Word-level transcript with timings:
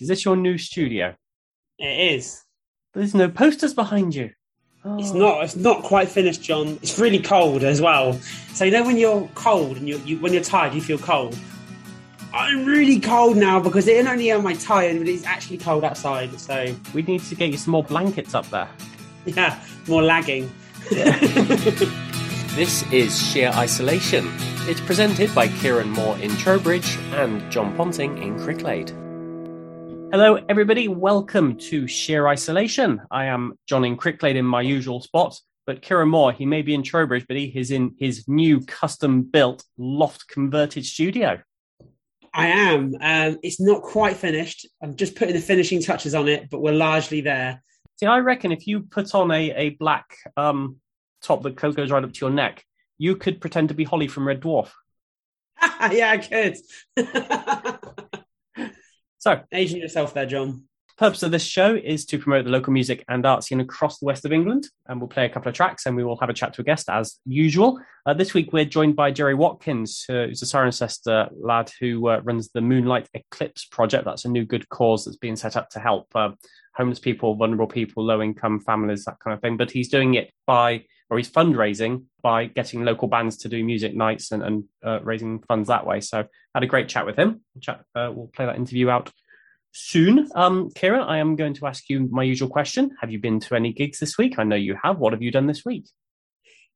Is 0.00 0.08
this 0.08 0.24
your 0.24 0.36
new 0.36 0.58
studio? 0.58 1.14
It 1.78 2.14
is. 2.14 2.42
There's 2.94 3.14
no 3.14 3.28
posters 3.28 3.74
behind 3.74 4.14
you. 4.14 4.30
It's 4.84 5.10
Oh. 5.10 5.18
not. 5.18 5.44
It's 5.44 5.56
not 5.56 5.82
quite 5.82 6.08
finished, 6.08 6.42
John. 6.42 6.78
It's 6.82 6.98
really 6.98 7.18
cold 7.18 7.62
as 7.64 7.80
well. 7.80 8.14
So 8.54 8.64
you 8.64 8.70
know 8.70 8.84
when 8.84 8.96
you're 8.96 9.28
cold 9.34 9.76
and 9.76 9.88
you, 9.88 10.00
you 10.04 10.18
when 10.18 10.32
you're 10.32 10.42
tired, 10.42 10.72
you 10.74 10.80
feel 10.80 10.98
cold. 10.98 11.36
I'm 12.32 12.64
really 12.64 13.00
cold 13.00 13.36
now 13.36 13.58
because 13.60 13.88
it 13.88 14.04
not 14.04 14.12
only 14.12 14.30
am 14.30 14.46
I 14.46 14.54
tired, 14.54 14.98
but 14.98 15.08
it's 15.08 15.24
actually 15.24 15.58
cold 15.58 15.82
outside. 15.84 16.38
So 16.38 16.74
We 16.94 17.02
need 17.02 17.22
to 17.24 17.34
get 17.34 17.50
you 17.50 17.56
some 17.58 17.72
more 17.72 17.82
blankets 17.84 18.34
up 18.34 18.48
there. 18.50 18.68
yeah, 19.26 19.58
more 19.88 20.02
lagging. 20.02 20.50
This 22.54 22.82
is 22.90 23.16
Sheer 23.30 23.50
Isolation. 23.50 24.32
It's 24.66 24.80
presented 24.80 25.32
by 25.32 25.46
Kieran 25.46 25.90
Moore 25.90 26.18
in 26.18 26.30
Trowbridge 26.38 26.96
and 27.12 27.48
John 27.52 27.76
Ponting 27.76 28.18
in 28.18 28.36
Cricklade. 28.40 28.90
Hello, 30.10 30.42
everybody. 30.48 30.88
Welcome 30.88 31.58
to 31.58 31.86
Sheer 31.86 32.28
Isolation. 32.28 33.02
I 33.10 33.26
am 33.26 33.58
John 33.66 33.84
in 33.84 33.94
Cricklade 33.94 34.36
in 34.36 34.44
my 34.46 34.62
usual 34.62 35.02
spot, 35.02 35.38
but 35.66 35.82
Kieran 35.82 36.08
Moore, 36.08 36.32
he 36.32 36.46
may 36.46 36.62
be 36.62 36.72
in 36.72 36.82
Trowbridge, 36.82 37.26
but 37.28 37.36
he 37.36 37.52
is 37.54 37.70
in 37.70 37.94
his 37.98 38.26
new 38.26 38.62
custom 38.62 39.20
built 39.20 39.64
loft 39.76 40.26
converted 40.28 40.86
studio. 40.86 41.42
I 42.32 42.46
am. 42.46 42.94
Um, 43.02 43.38
it's 43.42 43.60
not 43.60 43.82
quite 43.82 44.16
finished. 44.16 44.66
I'm 44.82 44.96
just 44.96 45.14
putting 45.14 45.34
the 45.34 45.42
finishing 45.42 45.82
touches 45.82 46.14
on 46.14 46.26
it, 46.26 46.48
but 46.48 46.62
we're 46.62 46.72
largely 46.72 47.20
there. 47.20 47.62
See, 48.00 48.06
I 48.06 48.20
reckon 48.20 48.50
if 48.50 48.66
you 48.66 48.80
put 48.80 49.14
on 49.14 49.30
a, 49.30 49.50
a 49.50 49.70
black 49.70 50.16
um, 50.38 50.76
top 51.20 51.42
that 51.42 51.54
goes 51.54 51.90
right 51.90 52.02
up 52.02 52.14
to 52.14 52.20
your 52.22 52.30
neck, 52.30 52.64
you 52.96 53.14
could 53.14 53.42
pretend 53.42 53.68
to 53.68 53.74
be 53.74 53.84
Holly 53.84 54.08
from 54.08 54.26
Red 54.26 54.40
Dwarf. 54.40 54.70
yeah, 55.92 56.12
I 56.12 56.16
could. 56.16 56.56
So, 59.18 59.40
Aging 59.52 59.80
yourself 59.80 60.14
there, 60.14 60.26
John. 60.26 60.64
purpose 60.96 61.22
of 61.22 61.30
this 61.30 61.44
show 61.44 61.74
is 61.74 62.04
to 62.06 62.18
promote 62.18 62.44
the 62.44 62.50
local 62.50 62.72
music 62.72 63.04
and 63.08 63.24
art 63.24 63.44
scene 63.44 63.60
across 63.60 63.98
the 63.98 64.06
west 64.06 64.24
of 64.24 64.32
England, 64.32 64.68
and 64.86 65.00
we'll 65.00 65.08
play 65.08 65.24
a 65.24 65.28
couple 65.28 65.48
of 65.48 65.54
tracks 65.54 65.86
and 65.86 65.96
we 65.96 66.04
will 66.04 66.18
have 66.18 66.28
a 66.28 66.34
chat 66.34 66.52
to 66.54 66.60
a 66.60 66.64
guest 66.64 66.88
as 66.88 67.16
usual. 67.24 67.80
Uh, 68.06 68.14
this 68.14 68.34
week 68.34 68.52
we're 68.52 68.64
joined 68.64 68.96
by 68.96 69.10
Jerry 69.10 69.34
Watkins, 69.34 70.04
uh, 70.08 70.26
who's 70.26 70.42
a 70.42 70.44
Cirencester 70.44 71.28
lad 71.36 71.70
who 71.80 72.08
uh, 72.08 72.20
runs 72.24 72.50
the 72.50 72.60
Moonlight 72.60 73.08
Eclipse 73.14 73.64
project. 73.66 74.04
That's 74.04 74.24
a 74.24 74.30
new 74.30 74.44
good 74.44 74.68
cause 74.68 75.04
that's 75.04 75.16
being 75.16 75.36
set 75.36 75.56
up 75.56 75.70
to 75.70 75.80
help 75.80 76.06
uh, 76.14 76.30
homeless 76.74 77.00
people, 77.00 77.34
vulnerable 77.34 77.66
people, 77.66 78.04
low 78.04 78.22
income 78.22 78.60
families, 78.60 79.04
that 79.04 79.18
kind 79.18 79.34
of 79.34 79.40
thing. 79.40 79.56
But 79.56 79.70
he's 79.70 79.88
doing 79.88 80.14
it 80.14 80.32
by, 80.46 80.84
or 81.10 81.16
he's 81.16 81.30
fundraising 81.30 82.04
by 82.22 82.46
getting 82.46 82.84
local 82.84 83.08
bands 83.08 83.38
to 83.38 83.48
do 83.48 83.64
music 83.64 83.94
nights 83.94 84.30
and, 84.32 84.42
and 84.42 84.64
uh, 84.84 85.00
raising 85.02 85.40
funds 85.40 85.68
that 85.68 85.86
way. 85.86 86.00
So 86.00 86.24
had 86.54 86.62
a 86.62 86.66
great 86.66 86.88
chat 86.88 87.06
with 87.06 87.16
him. 87.16 87.42
Chat, 87.60 87.80
uh, 87.94 88.10
we'll 88.14 88.30
play 88.34 88.46
that 88.46 88.56
interview 88.56 88.90
out 88.90 89.10
soon. 89.72 90.28
Um, 90.34 90.70
Kira, 90.70 91.06
I 91.06 91.18
am 91.18 91.36
going 91.36 91.54
to 91.54 91.66
ask 91.66 91.88
you 91.88 92.08
my 92.10 92.22
usual 92.22 92.48
question. 92.48 92.96
Have 93.00 93.10
you 93.10 93.18
been 93.18 93.40
to 93.40 93.54
any 93.54 93.72
gigs 93.72 93.98
this 93.98 94.18
week? 94.18 94.38
I 94.38 94.44
know 94.44 94.56
you 94.56 94.76
have. 94.82 94.98
What 94.98 95.12
have 95.12 95.22
you 95.22 95.30
done 95.30 95.46
this 95.46 95.64
week? 95.64 95.88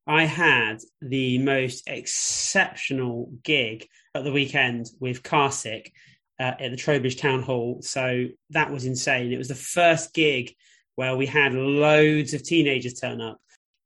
I 0.07 0.25
had 0.25 0.79
the 1.01 1.39
most 1.39 1.85
exceptional 1.87 3.31
gig 3.45 3.87
at 4.15 4.25
the 4.25 4.33
weekend 4.33 4.87
with 4.99 5.23
Carsick 5.23 5.93
uh, 6.41 6.55
at 6.59 6.71
the 6.71 6.77
Trowbridge 6.77 7.21
Town 7.21 7.43
Hall. 7.43 7.81
So 7.83 8.27
that 8.51 8.73
was 8.73 8.85
insane. 8.85 9.33
It 9.33 9.39
was 9.39 9.49
the 9.49 9.55
first 9.55 10.13
gig 10.13 10.55
where 10.97 11.17
we 11.17 11.27
had 11.27 11.55
loads 11.55 12.35
of 12.35 12.43
teenagers 12.43 12.95
turn 12.95 13.21
up. 13.21 13.41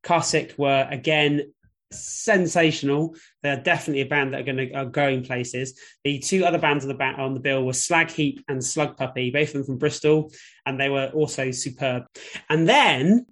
Carsick 0.07 0.57
were 0.57 0.87
again 0.91 1.53
sensational. 1.93 3.17
They're 3.43 3.61
definitely 3.63 4.03
a 4.03 4.07
band 4.07 4.33
that 4.33 4.41
are 4.41 4.45
going 4.45 4.57
to 4.57 4.73
are 4.73 4.85
going 4.87 5.25
places. 5.25 5.79
The 6.05 6.19
two 6.19 6.45
other 6.45 6.59
bands 6.59 6.85
on 6.85 6.97
the 6.97 7.05
on 7.05 7.35
the 7.35 7.41
bill 7.41 7.65
were 7.65 7.73
Slag 7.73 8.11
Heap 8.11 8.45
and 8.49 8.65
Slug 8.65 8.97
Puppy, 8.97 9.31
both 9.31 9.49
of 9.49 9.55
them 9.55 9.65
from 9.65 9.79
Bristol, 9.79 10.31
and 10.65 10.81
they 10.81 10.89
were 10.89 11.11
also 11.15 11.51
superb. 11.51 12.05
And 12.49 12.69
then 12.69 13.27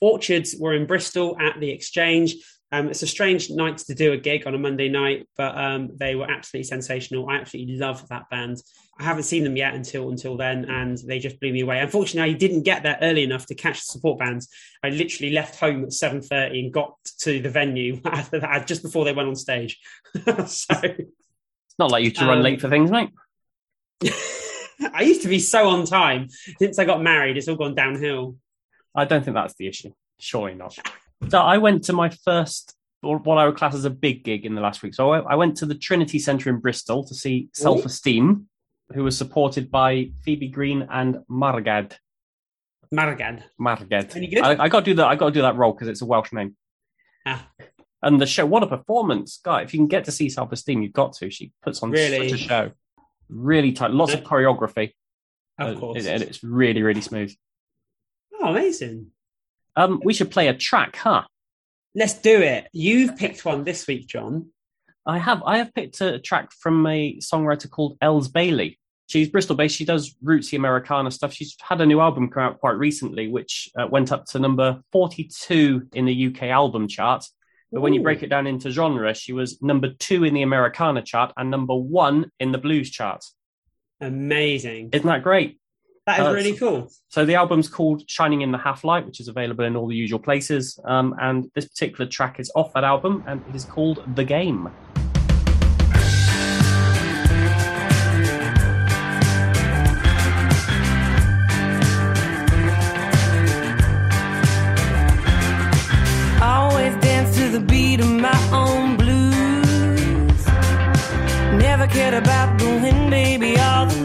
Orchards 0.00 0.54
were 0.58 0.74
in 0.74 0.86
Bristol 0.86 1.36
at 1.40 1.58
the 1.60 1.70
Exchange. 1.70 2.36
Um, 2.72 2.88
it's 2.88 3.02
a 3.02 3.06
strange 3.06 3.50
night 3.50 3.78
to 3.78 3.94
do 3.94 4.12
a 4.12 4.16
gig 4.16 4.46
on 4.46 4.54
a 4.54 4.58
Monday 4.58 4.88
night, 4.88 5.28
but 5.36 5.56
um, 5.56 5.90
they 5.94 6.16
were 6.16 6.28
absolutely 6.28 6.64
sensational. 6.64 7.28
I 7.28 7.36
absolutely 7.36 7.76
love 7.76 8.08
that 8.08 8.28
band. 8.30 8.56
I 8.98 9.04
haven't 9.04 9.24
seen 9.24 9.44
them 9.44 9.56
yet 9.56 9.74
until 9.74 10.10
until 10.10 10.36
then, 10.36 10.64
and 10.64 10.98
they 11.06 11.18
just 11.20 11.38
blew 11.40 11.52
me 11.52 11.60
away. 11.60 11.78
Unfortunately, 11.80 12.32
I 12.32 12.36
didn't 12.36 12.62
get 12.62 12.82
there 12.82 12.98
early 13.00 13.22
enough 13.22 13.46
to 13.46 13.54
catch 13.54 13.78
the 13.80 13.92
support 13.92 14.18
bands. 14.18 14.48
I 14.82 14.88
literally 14.88 15.32
left 15.32 15.60
home 15.60 15.84
at 15.84 15.92
seven 15.92 16.20
thirty 16.20 16.60
and 16.60 16.72
got 16.72 16.94
to 17.20 17.40
the 17.40 17.50
venue 17.50 18.00
just 18.66 18.82
before 18.82 19.04
they 19.04 19.12
went 19.12 19.28
on 19.28 19.36
stage. 19.36 19.78
so 20.46 20.74
It's 20.82 21.78
not 21.78 21.90
like 21.90 22.04
you 22.04 22.10
to 22.12 22.24
run 22.26 22.38
Um, 22.38 22.44
late 22.44 22.60
for 22.60 22.68
things, 22.68 22.90
mate. 22.90 23.10
I 24.92 25.02
used 25.02 25.22
to 25.22 25.28
be 25.28 25.38
so 25.38 25.68
on 25.68 25.86
time. 25.86 26.28
Since 26.58 26.78
I 26.78 26.84
got 26.84 27.02
married, 27.02 27.36
it's 27.36 27.46
all 27.46 27.56
gone 27.56 27.74
downhill. 27.74 28.36
I 28.94 29.04
don't 29.04 29.24
think 29.24 29.34
that's 29.34 29.54
the 29.54 29.68
issue. 29.68 29.92
Surely 30.18 30.54
not. 30.54 30.76
So 31.28 31.38
I 31.40 31.58
went 31.58 31.84
to 31.84 31.92
my 31.92 32.10
first, 32.10 32.74
or 33.02 33.18
what 33.18 33.38
I 33.38 33.46
would 33.46 33.56
class 33.56 33.74
as 33.74 33.84
a 33.84 33.90
big 33.90 34.24
gig 34.24 34.46
in 34.46 34.54
the 34.54 34.60
last 34.60 34.82
week. 34.82 34.94
So 34.94 35.10
I, 35.12 35.20
I 35.20 35.34
went 35.34 35.56
to 35.58 35.66
the 35.66 35.74
Trinity 35.74 36.18
Centre 36.18 36.48
in 36.50 36.58
Bristol 36.60 37.04
to 37.06 37.14
see 37.14 37.48
Self 37.52 37.84
Esteem, 37.84 38.48
who 38.92 39.02
was 39.04 39.16
supported 39.18 39.70
by 39.70 40.10
Phoebe 40.24 40.48
Green 40.48 40.86
and 40.90 41.18
Margad. 41.30 41.94
Margad. 42.92 44.14
Any 44.14 44.28
good? 44.28 44.44
I, 44.44 44.64
I 44.64 44.68
got 44.68 44.80
to 44.80 44.90
do 44.90 44.94
that. 44.94 45.06
I 45.06 45.16
got 45.16 45.26
to 45.26 45.32
do 45.32 45.42
that 45.42 45.56
role 45.56 45.72
because 45.72 45.88
it's 45.88 46.02
a 46.02 46.06
Welsh 46.06 46.32
name. 46.32 46.56
Ah. 47.26 47.48
And 48.02 48.20
the 48.20 48.26
show, 48.26 48.44
what 48.44 48.62
a 48.62 48.66
performance, 48.66 49.40
guy! 49.42 49.62
If 49.62 49.72
you 49.72 49.78
can 49.78 49.86
get 49.86 50.04
to 50.04 50.12
see 50.12 50.28
Self 50.28 50.52
Esteem, 50.52 50.82
you've 50.82 50.92
got 50.92 51.14
to. 51.14 51.30
She 51.30 51.52
puts 51.62 51.82
on 51.82 51.90
Really? 51.90 52.28
such 52.28 52.38
a 52.38 52.42
show. 52.42 52.70
Really 53.30 53.72
tight, 53.72 53.92
lots 53.92 54.12
of 54.12 54.20
choreography, 54.20 54.92
Of 55.58 55.76
uh, 55.76 55.80
course. 55.80 56.06
and 56.06 56.22
it's 56.22 56.44
really, 56.44 56.82
really 56.82 57.00
smooth. 57.00 57.34
Oh, 58.34 58.50
amazing. 58.50 59.10
Um, 59.76 60.00
we 60.04 60.14
should 60.14 60.30
play 60.30 60.48
a 60.48 60.54
track, 60.54 60.96
huh? 60.96 61.22
Let's 61.94 62.14
do 62.14 62.40
it. 62.40 62.68
You've 62.72 63.16
picked 63.16 63.44
one 63.44 63.64
this 63.64 63.86
week, 63.86 64.06
John. 64.06 64.50
I 65.06 65.18
have. 65.18 65.42
I 65.44 65.58
have 65.58 65.74
picked 65.74 66.00
a 66.00 66.18
track 66.18 66.50
from 66.52 66.86
a 66.86 67.18
songwriter 67.18 67.70
called 67.70 67.98
Elles 68.00 68.28
Bailey. 68.28 68.78
She's 69.06 69.28
Bristol 69.28 69.56
based. 69.56 69.76
She 69.76 69.84
does 69.84 70.14
rootsy 70.24 70.56
Americana 70.56 71.10
stuff. 71.10 71.32
She's 71.32 71.56
had 71.60 71.80
a 71.80 71.86
new 71.86 72.00
album 72.00 72.30
come 72.30 72.42
out 72.42 72.60
quite 72.60 72.76
recently, 72.76 73.28
which 73.28 73.68
uh, 73.78 73.86
went 73.86 74.12
up 74.12 74.24
to 74.26 74.38
number 74.38 74.80
42 74.92 75.88
in 75.92 76.06
the 76.06 76.26
UK 76.28 76.44
album 76.44 76.88
chart. 76.88 77.24
But 77.70 77.82
when 77.82 77.92
you 77.92 78.02
break 78.02 78.22
it 78.22 78.28
down 78.28 78.46
into 78.46 78.70
genre, 78.70 79.12
she 79.14 79.32
was 79.32 79.60
number 79.60 79.90
two 79.98 80.24
in 80.24 80.32
the 80.32 80.42
Americana 80.42 81.02
chart 81.02 81.32
and 81.36 81.50
number 81.50 81.74
one 81.74 82.30
in 82.40 82.52
the 82.52 82.58
blues 82.58 82.90
chart. 82.90 83.24
Amazing. 84.00 84.90
Isn't 84.92 85.06
that 85.06 85.22
great? 85.22 85.58
That 86.06 86.20
is 86.20 86.26
Uh, 86.26 86.32
really 86.32 86.54
cool. 86.54 86.90
So 87.08 87.24
the 87.24 87.34
album's 87.34 87.68
called 87.68 88.02
Shining 88.08 88.42
in 88.42 88.52
the 88.52 88.58
Half 88.58 88.84
Light, 88.84 89.06
which 89.06 89.20
is 89.20 89.28
available 89.28 89.64
in 89.64 89.74
all 89.74 89.86
the 89.88 89.96
usual 89.96 90.18
places. 90.18 90.78
Um, 90.84 91.14
and 91.20 91.50
this 91.54 91.66
particular 91.66 92.06
track 92.10 92.38
is 92.38 92.52
off 92.54 92.72
that 92.74 92.84
album, 92.84 93.24
and 93.26 93.42
it 93.48 93.54
is 93.54 93.64
called 93.64 94.04
The 94.14 94.24
Game. 94.24 94.68
Always 106.42 106.94
dance 106.96 107.34
to 107.36 107.48
the 107.48 107.60
beat 107.60 108.00
of 108.00 108.10
my 108.10 108.38
own 108.52 108.96
blues. 108.96 110.40
Never 111.66 111.86
cared 111.86 112.14
about 112.14 112.58
the 112.58 112.66
win, 112.82 113.08
baby, 113.08 113.52
or 113.52 113.86
the 113.86 114.03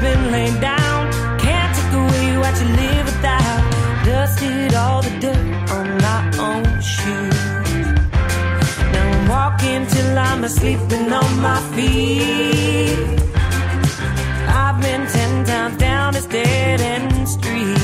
been 0.00 0.30
laid 0.30 0.60
down. 0.60 1.10
Can't 1.38 1.72
take 1.76 1.92
away 1.92 2.38
what 2.38 2.54
you 2.60 2.68
live 2.82 3.04
without. 3.06 3.60
Dusted 4.04 4.74
all 4.74 5.02
the 5.02 5.14
dirt 5.20 5.70
on 5.76 5.86
my 6.06 6.20
own 6.48 6.64
shoes. 6.80 7.38
Now 8.92 9.06
I'm 9.16 9.28
walking 9.28 9.86
till 9.86 10.18
I'm 10.18 10.44
asleep 10.44 10.80
and 10.90 11.12
on 11.12 11.40
my 11.40 11.60
feet. 11.74 12.98
I've 14.48 14.80
been 14.80 15.06
ten 15.06 15.44
times 15.44 15.76
down 15.76 16.12
this 16.14 16.26
dead 16.26 16.80
end 16.80 17.28
street. 17.28 17.78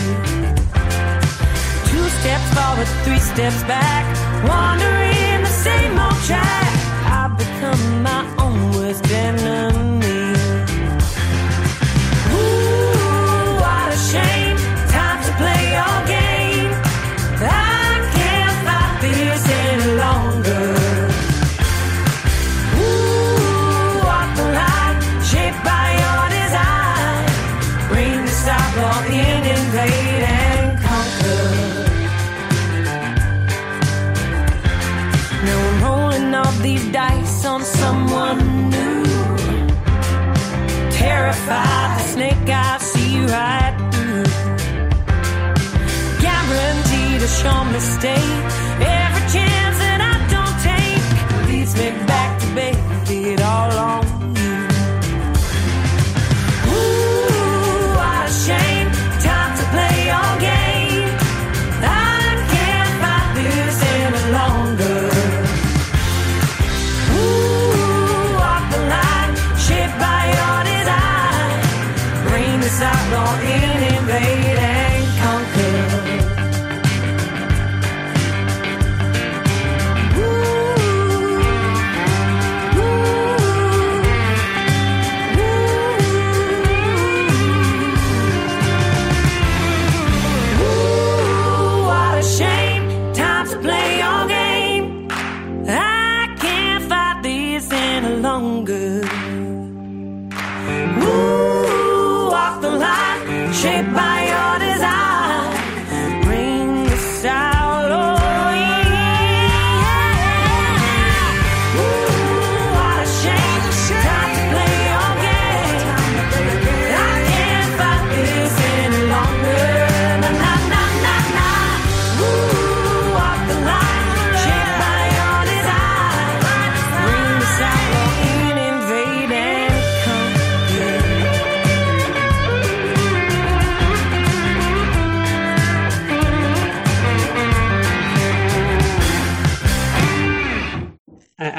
Two 1.91 2.06
steps 2.19 2.49
forward, 2.55 2.88
three 3.05 3.19
steps 3.19 3.62
back, 3.64 4.05
wandering 4.49 5.41
the 5.43 5.55
same 5.67 5.99
old 5.99 6.20
track. 6.29 6.72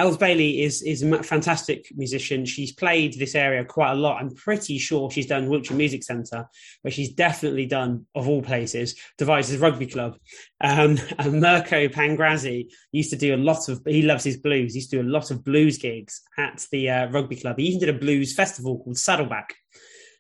Elles 0.03 0.17
Bailey 0.17 0.63
is 0.63 0.81
is 0.81 1.01
a 1.01 1.23
fantastic 1.23 1.87
musician. 1.95 2.43
She's 2.43 2.73
played 2.73 3.13
this 3.13 3.35
area 3.35 3.63
quite 3.63 3.93
a 3.93 3.95
lot. 3.95 4.21
I'm 4.21 4.35
pretty 4.35 4.77
sure 4.77 5.09
she's 5.09 5.27
done 5.27 5.47
Wiltshire 5.47 5.77
Music 5.77 6.03
Centre, 6.03 6.45
where 6.81 6.91
she's 6.91 7.13
definitely 7.13 7.67
done, 7.67 8.05
of 8.13 8.27
all 8.27 8.41
places, 8.41 8.99
Devizes 9.17 9.59
Rugby 9.59 9.87
Club. 9.87 10.17
Um, 10.59 10.99
and 11.19 11.39
Mirko 11.39 11.87
Pangrazzi 11.87 12.67
used 12.91 13.11
to 13.11 13.15
do 13.15 13.33
a 13.33 13.37
lot 13.37 13.69
of. 13.69 13.81
He 13.85 14.01
loves 14.01 14.25
his 14.25 14.35
blues. 14.35 14.73
He 14.73 14.79
used 14.79 14.91
to 14.91 15.01
do 15.01 15.07
a 15.07 15.09
lot 15.09 15.31
of 15.31 15.41
blues 15.41 15.77
gigs 15.77 16.21
at 16.37 16.65
the 16.69 16.89
uh, 16.89 17.09
rugby 17.09 17.37
club. 17.37 17.57
He 17.57 17.67
even 17.67 17.79
did 17.79 17.95
a 17.95 17.97
blues 17.97 18.35
festival 18.35 18.83
called 18.83 18.97
Saddleback, 18.97 19.55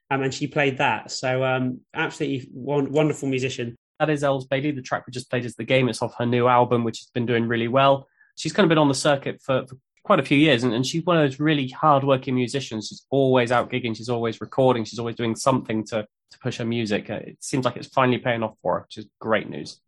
um, 0.09 0.23
and 0.23 0.33
she 0.33 0.47
played 0.47 0.77
that. 0.77 1.11
So 1.11 1.43
um, 1.43 1.81
absolutely 1.93 2.49
won- 2.53 2.93
wonderful 2.93 3.27
musician. 3.27 3.75
That 3.99 4.09
is 4.09 4.23
Elles 4.23 4.45
Bailey. 4.45 4.71
The 4.71 4.81
track 4.81 5.03
we 5.05 5.11
just 5.11 5.29
played 5.29 5.43
is 5.43 5.55
The 5.55 5.65
Game. 5.65 5.89
It's 5.89 6.01
off 6.01 6.15
her 6.19 6.25
new 6.25 6.47
album, 6.47 6.85
which 6.85 6.99
has 6.99 7.09
been 7.13 7.25
doing 7.25 7.49
really 7.49 7.67
well. 7.67 8.07
She's 8.35 8.53
kind 8.53 8.65
of 8.65 8.69
been 8.69 8.77
on 8.77 8.87
the 8.87 8.95
circuit 8.95 9.41
for, 9.41 9.65
for 9.67 9.75
quite 10.03 10.19
a 10.19 10.23
few 10.23 10.37
years, 10.37 10.63
and, 10.63 10.73
and 10.73 10.85
she's 10.85 11.05
one 11.05 11.17
of 11.17 11.23
those 11.23 11.39
really 11.39 11.67
hardworking 11.69 12.35
musicians. 12.35 12.87
She's 12.87 13.05
always 13.09 13.51
out 13.51 13.71
gigging, 13.71 13.95
she's 13.95 14.09
always 14.09 14.41
recording, 14.41 14.83
she's 14.85 14.99
always 14.99 15.15
doing 15.15 15.35
something 15.35 15.85
to, 15.85 16.07
to 16.31 16.39
push 16.39 16.57
her 16.57 16.65
music. 16.65 17.09
Uh, 17.09 17.15
it 17.15 17.37
seems 17.39 17.63
like 17.63 17.77
it's 17.77 17.87
finally 17.87 18.17
paying 18.17 18.43
off 18.43 18.55
for 18.61 18.75
her, 18.75 18.81
which 18.81 18.97
is 18.97 19.07
great 19.19 19.49
news. 19.49 19.79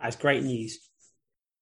That's 0.00 0.16
great 0.16 0.42
news. 0.42 0.78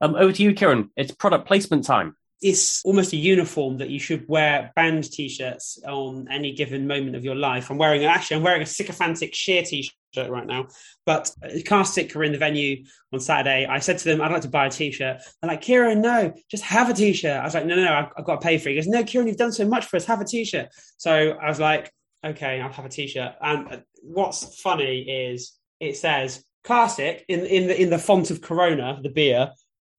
Um, 0.00 0.15
over 0.15 0.32
to 0.32 0.43
you, 0.43 0.55
Kieran. 0.55 0.91
It's 0.97 1.12
product 1.12 1.47
placement 1.47 1.85
time. 1.85 2.17
it's 2.43 2.82
almost 2.85 3.12
a 3.12 3.17
uniform 3.17 3.79
that 3.79 3.91
you 3.91 3.99
should 4.00 4.27
wear 4.29 4.73
band 4.75 5.11
t-shirts 5.11 5.79
on 5.87 6.27
any 6.31 6.53
given 6.53 6.87
moment 6.87 7.17
of 7.17 7.25
your 7.25 7.35
life. 7.35 7.71
I'm 7.71 7.79
wearing 7.79 8.05
actually 8.05 8.38
I'm 8.38 8.43
wearing 8.43 8.62
a 8.62 8.67
sycophantic 8.67 9.35
sheer 9.35 9.62
t-shirt 9.62 9.94
right 10.17 10.47
now. 10.47 10.69
But 11.07 11.31
uh, 11.43 11.49
Carsick 11.65 12.15
were 12.15 12.25
in 12.25 12.33
the 12.33 12.39
venue 12.39 12.85
on 13.12 13.21
Saturday. 13.21 13.67
I 13.67 13.79
said 13.79 13.99
to 13.99 14.05
them, 14.05 14.21
I'd 14.21 14.33
like 14.33 14.43
to 14.43 14.49
buy 14.49 14.67
a 14.67 14.71
t-shirt. 14.71 15.23
They're 15.41 15.51
like, 15.51 15.61
Kieran, 15.61 16.01
no, 16.01 16.33
just 16.51 16.65
have 16.65 16.91
a 16.91 16.95
t-shirt. 16.95 17.41
I 17.41 17.45
was 17.45 17.55
like, 17.55 17.67
no, 17.67 17.77
no, 17.77 17.85
no, 17.85 17.95
I've, 17.95 18.09
I've 18.17 18.25
got 18.25 18.41
to 18.41 18.47
pay 18.47 18.59
for 18.59 18.69
it. 18.69 18.73
He 18.73 18.79
goes, 18.79 18.87
no, 18.87 19.05
Kieran, 19.05 19.29
you've 19.29 19.37
done 19.37 19.53
so 19.53 19.67
much 19.67 19.87
for 19.87 19.97
us. 19.97 20.05
Have 20.07 20.21
a 20.21 20.25
t-shirt. 20.25 20.69
So 20.99 21.31
I 21.33 21.49
was 21.49 21.61
like, 21.61 21.93
okay, 22.25 22.61
I'll 22.61 22.73
have 22.73 22.85
a 22.85 22.89
t-shirt. 22.89 23.35
And 23.41 23.73
uh, 23.73 23.77
what's 24.03 24.61
funny 24.61 25.01
is 25.03 25.53
it 25.79 25.97
says 25.97 26.45
Carsick 26.65 27.23
in 27.29 27.41
in 27.47 27.69
the 27.69 27.81
in 27.81 27.89
the 27.89 27.99
font 27.99 28.31
of 28.31 28.43
Corona, 28.43 29.01
the 29.03 29.09
beer, 29.09 29.51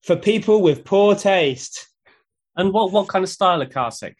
for 0.02 0.16
people 0.16 0.62
with 0.62 0.84
poor 0.84 1.14
taste. 1.14 1.88
And 2.54 2.72
what, 2.72 2.92
what 2.92 3.08
kind 3.08 3.22
of 3.22 3.30
style 3.30 3.62
of 3.62 3.70
Carsick? 3.70 4.14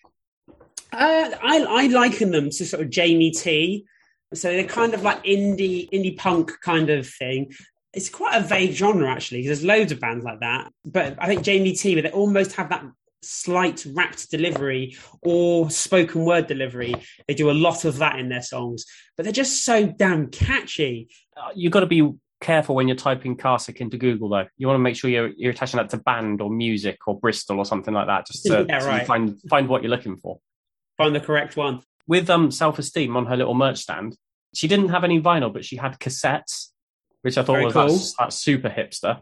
Uh, 0.93 1.31
I, 1.43 1.65
I 1.69 1.87
liken 1.89 2.31
them 2.31 2.51
to 2.51 2.67
sort 2.67 2.83
of 2.83 2.91
Jamie 2.91 3.31
T. 3.31 3.85
So 4.35 4.51
they're 4.51 4.65
kind 4.65 4.95
of 4.95 5.03
like 5.03 5.25
indie 5.25 5.89
indie 5.91 6.17
punk 6.17 6.53
kind 6.63 6.91
of 6.91 7.09
thing. 7.09 7.53
It's 7.93 8.09
quite 8.09 8.41
a 8.41 8.45
vague 8.45 8.73
genre 8.73 9.11
actually, 9.11 9.43
because 9.43 9.61
there's 9.61 9.67
loads 9.67 9.93
of 9.93 10.01
bands 10.01 10.25
like 10.25 10.41
that. 10.41 10.71
But 10.85 11.17
I 11.19 11.27
think 11.27 11.43
Jamie 11.43 11.75
T, 11.75 11.95
where 11.95 12.03
they 12.03 12.11
almost 12.11 12.53
have 12.55 12.71
that 12.71 12.85
slight 13.23 13.87
rapped 13.95 14.31
delivery 14.31 14.97
or 15.23 15.71
spoken 15.71 16.25
word 16.25 16.47
delivery. 16.47 16.95
They 17.29 17.35
do 17.35 17.51
a 17.51 17.53
lot 17.53 17.85
of 17.85 17.99
that 17.99 18.19
in 18.19 18.29
their 18.29 18.43
songs, 18.43 18.85
but 19.17 19.25
they're 19.25 19.33
just 19.33 19.65
so 19.65 19.87
damn 19.87 20.29
catchy. 20.29 21.09
Uh, 21.37 21.51
You've 21.55 21.73
got 21.73 21.81
to 21.81 21.87
be 21.87 22.13
careful 22.41 22.75
when 22.75 22.89
you're 22.89 22.97
typing 22.97 23.37
Carsick 23.37 23.77
into 23.77 23.97
Google, 23.97 24.29
though. 24.29 24.47
You 24.59 24.67
want 24.67 24.77
to 24.77 24.83
make 24.83 24.97
sure 24.97 25.09
you're, 25.09 25.31
you're 25.37 25.53
attaching 25.53 25.79
that 25.79 25.91
to 25.91 25.97
band 25.99 26.41
or 26.41 26.51
music 26.51 26.99
or 27.07 27.19
Bristol 27.19 27.59
or 27.59 27.65
something 27.65 27.95
like 27.95 28.09
that, 28.09 28.27
just 28.27 28.45
to, 28.47 28.67
Yeah, 28.69 28.81
so 28.81 28.95
you 28.95 29.05
find 29.05 29.41
find 29.49 29.69
what 29.69 29.83
you're 29.83 29.91
looking 29.91 30.17
for. 30.17 30.41
Find 30.99 31.15
the 31.15 31.21
correct 31.21 31.57
one. 31.57 31.81
With 32.07 32.29
um 32.31 32.51
self 32.51 32.79
esteem 32.79 33.17
on 33.17 33.27
her 33.27 33.37
little 33.37 33.55
merch 33.55 33.79
stand. 33.79 34.17
She 34.55 34.69
didn't 34.69 34.89
have 34.91 35.05
any 35.05 35.21
vinyl, 35.21 35.53
but 35.53 35.65
she 35.65 35.77
had 35.77 35.99
cassettes, 35.99 36.69
which 37.23 37.39
I 37.39 37.43
thought 37.43 37.53
Very 37.55 37.65
was 37.67 37.75
cool. 37.75 37.89
that's, 37.89 38.15
that's 38.19 38.37
super 38.37 38.69
hipster. 38.69 39.21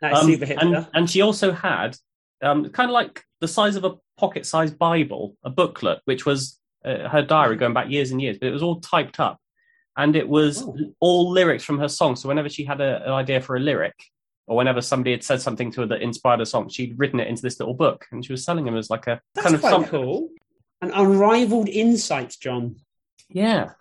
That's 0.00 0.20
Um, 0.20 0.26
super 0.26 0.46
hipster. 0.46 0.62
And, 0.62 0.86
and 0.94 1.10
she 1.10 1.20
also 1.20 1.50
had 1.52 1.96
um, 2.42 2.68
kind 2.70 2.88
of 2.88 2.94
like 2.94 3.24
the 3.40 3.48
size 3.48 3.74
of 3.74 3.84
a 3.84 3.94
pocket-sized 4.18 4.78
Bible, 4.78 5.36
a 5.44 5.50
booklet, 5.50 6.00
which 6.04 6.24
was 6.24 6.58
uh, 6.84 7.08
her 7.08 7.22
diary 7.22 7.56
going 7.56 7.74
back 7.74 7.90
years 7.90 8.12
and 8.12 8.22
years, 8.22 8.38
but 8.38 8.46
it 8.48 8.52
was 8.52 8.62
all 8.62 8.80
typed 8.80 9.18
up, 9.18 9.38
and 9.96 10.14
it 10.14 10.28
was 10.28 10.62
Oh. 10.62 10.76
all 11.00 11.30
lyrics 11.30 11.64
from 11.64 11.78
her 11.80 11.88
song. 11.88 12.14
So 12.14 12.28
whenever 12.28 12.48
she 12.48 12.64
had 12.64 12.80
a, 12.80 13.04
an 13.04 13.10
idea 13.12 13.40
for 13.40 13.56
a 13.56 13.60
lyric, 13.60 13.94
or 14.46 14.56
whenever 14.56 14.80
somebody 14.80 15.10
had 15.10 15.24
said 15.24 15.42
something 15.42 15.72
to 15.72 15.80
her 15.80 15.86
that 15.88 16.00
inspired 16.02 16.40
a 16.40 16.46
song, 16.46 16.68
she'd 16.68 16.96
written 16.98 17.18
it 17.18 17.26
into 17.26 17.42
this 17.42 17.58
little 17.58 17.74
book, 17.74 18.06
and 18.12 18.24
she 18.24 18.32
was 18.32 18.44
selling 18.44 18.64
them 18.64 18.76
as 18.76 18.88
like 18.90 19.08
a 19.08 19.20
That's 19.34 19.44
kind 19.44 19.54
of 19.56 19.60
some, 19.62 19.84
cool. 19.86 20.28
An 20.80 20.92
unrivaled 20.92 21.68
insight, 21.68 22.36
John. 22.40 22.76
Yeah. 23.28 23.72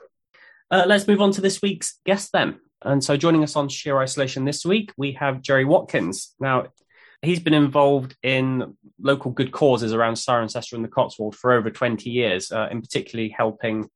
Uh, 0.69 0.83
let's 0.87 1.07
move 1.07 1.21
on 1.21 1.31
to 1.33 1.41
this 1.41 1.61
week's 1.61 1.99
guest 2.05 2.31
then. 2.33 2.59
And 2.81 3.03
so 3.03 3.17
joining 3.17 3.43
us 3.43 3.55
on 3.55 3.69
Sheer 3.69 3.97
Isolation 3.99 4.45
this 4.45 4.65
week, 4.65 4.91
we 4.97 5.13
have 5.13 5.41
Jerry 5.41 5.65
Watkins. 5.65 6.35
Now, 6.39 6.67
he's 7.21 7.39
been 7.39 7.53
involved 7.53 8.15
in 8.23 8.75
local 8.99 9.31
good 9.31 9.51
causes 9.51 9.93
around 9.93 10.15
Cirencester 10.15 10.73
and 10.73 10.83
the 10.83 10.89
Cotswold 10.89 11.35
for 11.35 11.53
over 11.53 11.69
20 11.69 12.09
years, 12.09 12.51
uh, 12.51 12.67
in 12.71 12.81
particularly 12.81 13.29
helping 13.29 13.89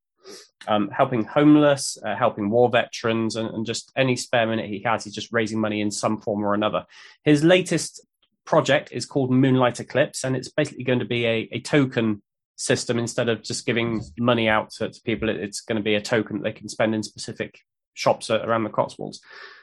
um, 0.68 0.90
helping 0.90 1.24
homeless, 1.26 1.98
uh, 2.06 2.16
helping 2.16 2.52
war 2.52 2.70
veterans, 2.70 3.36
and, 3.36 3.50
and 3.50 3.66
just 3.66 3.92
any 3.96 4.16
spare 4.16 4.46
minute 4.46 4.70
he 4.70 4.84
has, 4.84 5.04
he's 5.04 5.16
just 5.16 5.34
raising 5.34 5.60
money 5.60 5.82
in 5.82 5.90
some 5.90 6.22
form 6.22 6.44
or 6.44 6.54
another. 6.54 6.86
His 7.24 7.44
latest 7.44 8.06
project 8.46 8.90
is 8.92 9.08
called 9.08 9.32
Moonlight 9.32 9.80
Eclipse, 9.80 10.24
and 10.24 10.36
it's 10.36 10.50
basically 10.50 10.84
going 10.84 11.00
to 11.00 11.06
be 11.06 11.26
a, 11.26 11.50
a 11.54 11.60
token 11.60 12.22
system 12.62 13.00
instead 13.00 13.28
of 13.30 13.42
just 13.42 13.66
giving 13.66 14.02
money 14.20 14.48
out 14.48 14.70
to, 14.72 14.90
to 14.90 15.02
people. 15.02 15.30
it- 15.30 15.40
It's 15.46 15.62
going 15.62 15.78
to 15.78 15.84
be 15.84 15.96
a 15.96 16.02
token 16.02 16.38
that 16.38 16.44
they 16.44 16.52
can 16.60 16.70
spend 16.70 16.94
in 16.96 17.04
specific 17.04 17.60
shops 17.94 18.30
around 18.30 18.64
the 18.64 18.70
Cotswolds. 18.70 19.20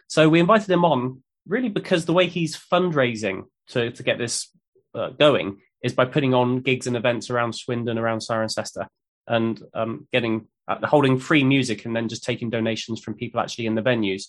So 0.09 0.29
we 0.29 0.41
invited 0.41 0.71
him 0.71 0.85
on 0.85 1.23
really 1.47 1.69
because 1.69 2.05
the 2.05 2.13
way 2.13 2.27
he's 2.27 2.57
fundraising 2.73 3.45
to, 3.69 3.91
to 3.91 4.03
get 4.03 4.19
this 4.19 4.51
uh, 4.95 5.11
going 5.11 5.59
is 5.83 5.95
by 5.95 6.05
putting 6.07 6.35
on 6.35 6.61
gigs 6.61 6.87
and 6.87 6.97
events 6.97 7.31
around 7.31 7.55
Swindon, 7.55 7.99
around 7.99 8.19
Cirencester, 8.21 8.87
and 9.27 9.63
um, 9.75 10.09
getting 10.13 10.49
uh, 10.67 10.85
holding 10.87 11.19
free 11.19 11.45
music 11.45 11.85
and 11.85 11.95
then 11.95 12.09
just 12.09 12.25
taking 12.25 12.51
donations 12.51 13.01
from 13.01 13.15
people 13.15 13.41
actually 13.41 13.67
in 13.67 13.75
the 13.77 13.83
venues. 13.83 14.25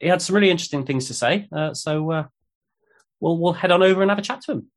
He 0.00 0.08
had 0.08 0.20
some 0.22 0.34
really 0.36 0.50
interesting 0.50 0.84
things 0.84 1.06
to 1.06 1.14
say, 1.14 1.48
uh, 1.52 1.72
so 1.74 2.10
uh, 2.12 2.24
we'll 3.20 3.38
we'll 3.38 3.52
head 3.52 3.70
on 3.70 3.82
over 3.82 4.02
and 4.02 4.10
have 4.10 4.18
a 4.18 4.22
chat 4.22 4.40
to 4.42 4.52
him. 4.52 4.70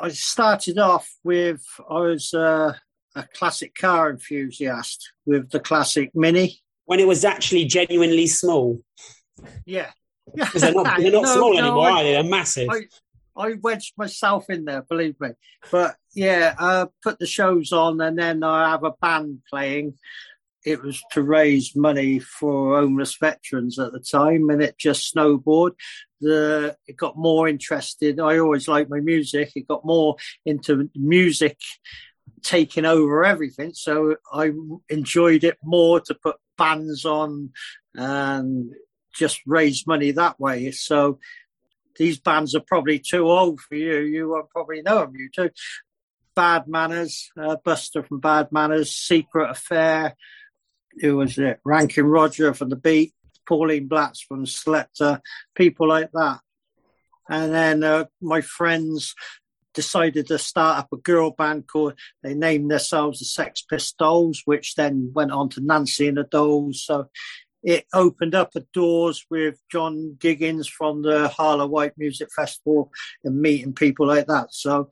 I 0.00 0.08
started 0.08 0.78
off 0.78 1.08
with 1.22 1.62
I 1.88 1.98
was 1.98 2.32
uh, 2.32 2.72
a 3.14 3.22
classic 3.34 3.74
car 3.74 4.10
enthusiast 4.10 5.12
with 5.26 5.50
the 5.50 5.60
classic 5.60 6.10
Mini. 6.14 6.58
When 6.86 6.98
it 7.00 7.06
was 7.06 7.24
actually 7.24 7.66
genuinely 7.66 8.26
small. 8.26 8.80
Yeah, 9.64 9.90
Because 10.34 10.62
they're 10.62 10.72
not, 10.74 10.98
they're 10.98 11.12
not 11.12 11.22
No, 11.22 11.34
small 11.36 11.52
no, 11.54 11.58
anymore, 11.60 11.88
I- 11.88 11.90
are 11.92 12.02
they? 12.02 12.12
They're 12.12 12.24
massive. 12.24 12.68
I, 12.68 12.80
I 13.36 13.54
wedged 13.62 13.92
myself 13.96 14.50
in 14.50 14.64
there, 14.64 14.82
believe 14.82 15.14
me. 15.20 15.30
But 15.70 15.96
yeah, 16.14 16.54
uh, 16.58 16.86
put 17.02 17.18
the 17.20 17.26
shows 17.26 17.70
on, 17.72 18.00
and 18.00 18.18
then 18.18 18.42
I 18.42 18.70
have 18.70 18.82
a 18.84 18.90
band 19.00 19.40
playing. 19.48 19.98
It 20.64 20.82
was 20.82 21.02
to 21.12 21.22
raise 21.22 21.74
money 21.76 22.18
for 22.18 22.78
homeless 22.80 23.16
veterans 23.18 23.78
at 23.78 23.92
the 23.92 24.00
time, 24.00 24.50
and 24.50 24.60
it 24.62 24.76
just 24.76 25.14
snowboarded. 25.14 25.76
The 26.20 26.76
it 26.86 26.96
got 26.96 27.16
more 27.16 27.48
interested. 27.48 28.20
I 28.20 28.38
always 28.38 28.68
liked 28.68 28.90
my 28.90 29.00
music. 29.00 29.52
It 29.54 29.68
got 29.68 29.84
more 29.84 30.16
into 30.44 30.90
music 30.94 31.58
taking 32.42 32.84
over 32.84 33.24
everything. 33.24 33.72
So 33.74 34.16
I 34.32 34.52
enjoyed 34.88 35.44
it 35.44 35.58
more 35.62 36.00
to 36.00 36.14
put 36.14 36.36
bands 36.56 37.04
on 37.04 37.50
and 37.94 38.72
just 39.14 39.40
raise 39.46 39.86
money 39.86 40.12
that 40.12 40.38
way. 40.38 40.70
So 40.70 41.18
these 41.96 42.18
bands 42.18 42.54
are 42.54 42.60
probably 42.66 42.98
too 42.98 43.28
old 43.28 43.60
for 43.60 43.74
you. 43.74 43.98
You 43.98 44.44
probably 44.52 44.82
know 44.82 45.00
them, 45.00 45.16
you 45.16 45.28
too. 45.34 45.50
Bad 46.34 46.68
Manners, 46.68 47.30
uh, 47.38 47.56
Buster 47.64 48.02
from 48.02 48.20
Bad 48.20 48.52
Manners, 48.52 48.94
Secret 48.94 49.50
Affair, 49.50 50.14
who 51.00 51.16
was 51.16 51.38
it? 51.38 51.60
Rankin 51.64 52.06
Roger 52.06 52.54
from 52.54 52.68
The 52.68 52.76
Beat, 52.76 53.12
Pauline 53.50 53.88
Blatz 53.88 54.20
from 54.20 54.44
Selecter, 54.44 55.20
people 55.56 55.88
like 55.88 56.12
that. 56.12 56.38
And 57.28 57.52
then 57.52 57.82
uh, 57.82 58.04
my 58.20 58.42
friends 58.42 59.14
decided 59.74 60.28
to 60.28 60.38
start 60.38 60.78
up 60.78 60.88
a 60.92 60.96
girl 60.96 61.32
band 61.32 61.66
called, 61.66 61.94
they 62.22 62.34
named 62.34 62.70
themselves 62.70 63.18
the 63.18 63.24
Sex 63.24 63.62
Pistols, 63.62 64.42
which 64.44 64.76
then 64.76 65.10
went 65.12 65.32
on 65.32 65.48
to 65.50 65.60
Nancy 65.60 66.06
and 66.06 66.16
the 66.16 66.22
Dolls. 66.22 66.84
So 66.84 67.08
it 67.64 67.86
opened 67.92 68.36
up 68.36 68.52
the 68.52 68.66
doors 68.72 69.26
with 69.28 69.60
John 69.70 70.16
Giddings 70.20 70.68
from 70.68 71.02
the 71.02 71.32
Isle 71.36 71.60
of 71.60 71.70
Wight 71.70 71.94
Music 71.98 72.28
Festival 72.34 72.92
and 73.24 73.42
meeting 73.42 73.72
people 73.72 74.06
like 74.06 74.26
that. 74.28 74.54
So 74.54 74.90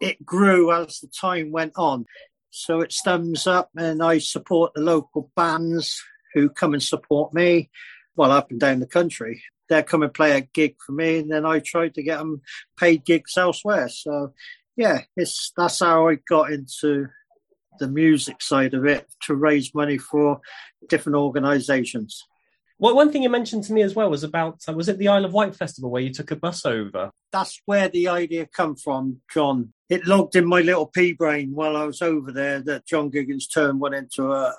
it 0.00 0.24
grew 0.24 0.72
as 0.72 1.00
the 1.00 1.08
time 1.08 1.52
went 1.52 1.74
on. 1.76 2.06
So 2.50 2.80
it 2.80 2.92
stems 2.92 3.46
up, 3.46 3.70
and 3.76 4.02
I 4.02 4.18
support 4.18 4.72
the 4.74 4.82
local 4.82 5.30
bands 5.36 6.02
who 6.34 6.48
come 6.48 6.74
and 6.74 6.82
support 6.82 7.32
me, 7.34 7.70
well, 8.16 8.30
up 8.30 8.50
and 8.50 8.60
down 8.60 8.80
the 8.80 8.86
country. 8.86 9.42
They 9.68 9.82
come 9.82 10.02
and 10.02 10.12
play 10.12 10.36
a 10.36 10.40
gig 10.40 10.76
for 10.84 10.92
me, 10.92 11.18
and 11.18 11.30
then 11.30 11.46
I 11.46 11.60
try 11.60 11.88
to 11.88 12.02
get 12.02 12.18
them 12.18 12.42
paid 12.78 13.04
gigs 13.04 13.36
elsewhere. 13.36 13.88
So, 13.88 14.34
yeah, 14.76 15.02
it's 15.16 15.52
that's 15.56 15.80
how 15.80 16.08
I 16.08 16.16
got 16.28 16.52
into 16.52 17.06
the 17.78 17.88
music 17.88 18.42
side 18.42 18.74
of 18.74 18.84
it 18.84 19.06
to 19.22 19.34
raise 19.34 19.74
money 19.74 19.98
for 19.98 20.40
different 20.88 21.16
organisations. 21.16 22.24
Well, 22.82 22.96
one 22.96 23.12
thing 23.12 23.22
you 23.22 23.30
mentioned 23.30 23.62
to 23.64 23.72
me 23.72 23.82
as 23.82 23.94
well 23.94 24.10
was 24.10 24.24
about 24.24 24.58
uh, 24.68 24.72
was 24.72 24.88
it 24.88 24.98
the 24.98 25.06
Isle 25.06 25.24
of 25.24 25.32
Wight 25.32 25.54
festival 25.54 25.88
where 25.88 26.02
you 26.02 26.12
took 26.12 26.32
a 26.32 26.36
bus 26.36 26.66
over? 26.66 27.12
That's 27.30 27.62
where 27.64 27.88
the 27.88 28.08
idea 28.08 28.44
come 28.44 28.74
from, 28.74 29.20
John. 29.32 29.72
It 29.88 30.04
logged 30.04 30.34
in 30.34 30.48
my 30.48 30.62
little 30.62 30.86
pea 30.86 31.12
brain 31.12 31.52
while 31.54 31.76
I 31.76 31.84
was 31.84 32.02
over 32.02 32.32
there 32.32 32.58
that 32.62 32.84
John 32.84 33.08
Giddings' 33.08 33.46
turn 33.46 33.78
went 33.78 33.94
into 33.94 34.32
a, 34.32 34.52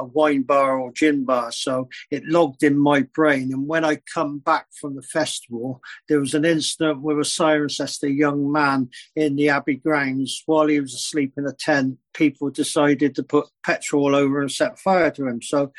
a, 0.00 0.04
wine 0.12 0.42
bar 0.42 0.80
or 0.80 0.90
gin 0.90 1.24
bar. 1.24 1.52
So 1.52 1.88
it 2.10 2.24
logged 2.24 2.64
in 2.64 2.76
my 2.76 3.02
brain. 3.14 3.52
And 3.52 3.68
when 3.68 3.84
I 3.84 4.00
come 4.12 4.40
back 4.40 4.66
from 4.72 4.96
the 4.96 5.02
festival, 5.02 5.80
there 6.08 6.18
was 6.18 6.34
an 6.34 6.44
incident 6.44 7.00
with 7.02 7.18
a 7.18 7.20
Cirencester 7.20 8.12
young 8.12 8.50
man 8.50 8.90
in 9.14 9.36
the 9.36 9.50
Abbey 9.50 9.76
grounds 9.76 10.42
while 10.46 10.66
he 10.66 10.80
was 10.80 10.94
asleep 10.94 11.34
in 11.36 11.46
a 11.46 11.52
tent. 11.52 11.98
People 12.12 12.50
decided 12.50 13.14
to 13.14 13.22
put 13.22 13.46
petrol 13.64 14.16
over 14.16 14.40
and 14.40 14.50
set 14.50 14.80
fire 14.80 15.12
to 15.12 15.28
him. 15.28 15.40
So 15.42 15.70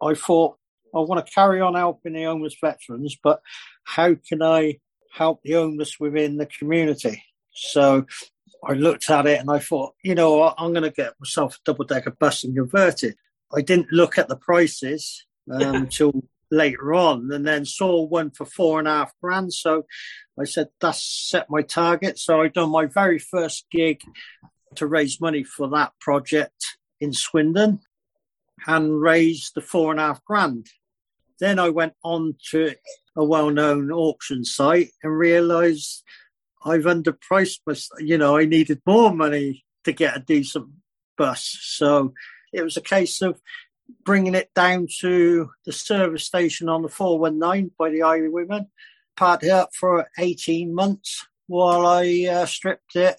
I 0.00 0.14
thought, 0.14 0.59
I 0.94 1.00
want 1.00 1.24
to 1.24 1.32
carry 1.32 1.60
on 1.60 1.74
helping 1.74 2.14
the 2.14 2.24
homeless 2.24 2.56
veterans, 2.60 3.16
but 3.22 3.40
how 3.84 4.14
can 4.14 4.42
I 4.42 4.78
help 5.12 5.40
the 5.42 5.52
homeless 5.52 5.98
within 5.98 6.36
the 6.36 6.46
community? 6.46 7.24
So 7.52 8.06
I 8.64 8.74
looked 8.74 9.10
at 9.10 9.26
it 9.26 9.40
and 9.40 9.50
I 9.50 9.58
thought, 9.58 9.94
you 10.02 10.14
know, 10.14 10.54
I'm 10.56 10.72
going 10.72 10.84
to 10.84 10.90
get 10.90 11.14
myself 11.20 11.56
a 11.56 11.58
double 11.64 11.84
decker 11.84 12.10
bus 12.10 12.44
and 12.44 12.56
convert 12.56 13.02
it. 13.02 13.16
I 13.54 13.62
didn't 13.62 13.92
look 13.92 14.18
at 14.18 14.28
the 14.28 14.36
prices 14.36 15.26
um, 15.50 15.74
until 15.74 16.12
later 16.50 16.94
on 16.94 17.30
and 17.32 17.46
then 17.46 17.64
saw 17.64 18.02
one 18.02 18.30
for 18.30 18.44
four 18.44 18.78
and 18.78 18.88
a 18.88 18.92
half 18.92 19.12
grand. 19.20 19.52
So 19.52 19.86
I 20.38 20.44
said, 20.44 20.68
that's 20.80 21.02
set 21.28 21.50
my 21.50 21.62
target. 21.62 22.18
So 22.18 22.40
I 22.40 22.48
done 22.48 22.70
my 22.70 22.86
very 22.86 23.18
first 23.18 23.66
gig 23.70 24.00
to 24.76 24.86
raise 24.86 25.20
money 25.20 25.42
for 25.42 25.68
that 25.70 25.92
project 26.00 26.76
in 27.00 27.12
Swindon 27.12 27.80
and 28.66 29.00
raised 29.00 29.54
the 29.54 29.60
four 29.60 29.90
and 29.90 30.00
a 30.00 30.04
half 30.04 30.24
grand. 30.24 30.66
Then 31.40 31.58
I 31.58 31.70
went 31.70 31.94
on 32.04 32.36
to 32.50 32.74
a 33.16 33.24
well-known 33.24 33.90
auction 33.90 34.44
site 34.44 34.90
and 35.02 35.16
realised 35.16 36.04
I've 36.64 36.84
underpriced 36.84 37.60
my. 37.66 37.74
You 37.98 38.18
know, 38.18 38.36
I 38.36 38.44
needed 38.44 38.82
more 38.86 39.12
money 39.14 39.64
to 39.84 39.92
get 39.92 40.16
a 40.16 40.20
decent 40.20 40.68
bus, 41.16 41.58
so 41.62 42.12
it 42.52 42.62
was 42.62 42.76
a 42.76 42.82
case 42.82 43.22
of 43.22 43.40
bringing 44.04 44.34
it 44.34 44.50
down 44.54 44.86
to 45.00 45.50
the 45.64 45.72
service 45.72 46.24
station 46.24 46.68
on 46.68 46.82
the 46.82 46.88
419 46.88 47.72
by 47.78 47.90
the 47.90 48.02
Irish 48.02 48.30
Highwaymen. 48.30 48.66
Parked 49.16 49.44
it 49.44 49.50
up 49.50 49.70
for 49.74 50.08
18 50.18 50.74
months 50.74 51.26
while 51.46 51.86
I 51.86 52.26
uh, 52.30 52.46
stripped 52.46 52.94
it, 52.94 53.16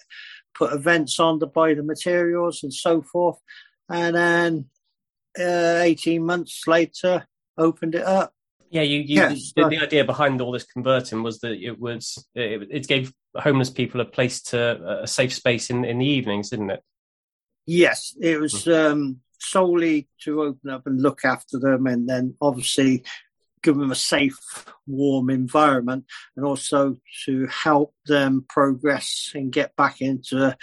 put 0.56 0.74
events 0.74 1.20
on 1.20 1.40
to 1.40 1.48
buy 1.48 1.74
the 1.74 1.84
materials 1.84 2.64
and 2.64 2.74
so 2.74 3.02
forth, 3.02 3.40
and 3.90 4.16
then 4.16 4.66
uh, 5.38 5.82
18 5.82 6.24
months 6.24 6.68
later 6.68 7.28
opened 7.58 7.96
it 7.96 8.04
up. 8.04 8.34
Yeah, 8.70 8.84
you, 8.84 9.00
you 9.00 9.16
Yes, 9.16 9.52
the, 9.54 9.68
the 9.68 9.80
idea 9.80 10.06
behind 10.06 10.40
all 10.40 10.54
this 10.54 10.64
converting 10.64 11.24
was 11.24 11.40
that 11.40 11.62
it 11.62 11.78
was 11.78 12.26
it, 12.34 12.68
it 12.72 12.88
gave 12.88 13.14
homeless 13.36 13.70
people 13.70 14.00
a 14.00 14.06
place 14.06 14.42
to 14.44 15.02
a 15.04 15.08
safe 15.08 15.34
space 15.34 15.70
in 15.70 15.84
in 15.84 16.00
the 16.00 16.06
evenings, 16.06 16.52
didn't 16.52 16.72
it? 16.72 16.84
Yes, 17.66 18.16
it 18.22 18.40
was 18.40 18.68
um, 18.68 19.20
solely 19.40 20.08
to 20.24 20.42
open 20.42 20.70
up 20.70 20.88
and 20.88 21.02
look 21.02 21.26
after 21.26 21.60
them, 21.60 21.86
and 21.86 22.08
then 22.08 22.36
obviously 22.40 23.04
give 23.62 23.76
them 23.78 23.92
a 23.92 23.96
safe, 23.96 24.38
warm 24.88 25.30
environment, 25.30 26.06
and 26.36 26.46
also 26.46 26.98
to 27.26 27.48
help 27.48 27.94
them 28.06 28.46
progress 28.48 29.32
and 29.36 29.52
get 29.52 29.76
back 29.76 30.02
into 30.02 30.56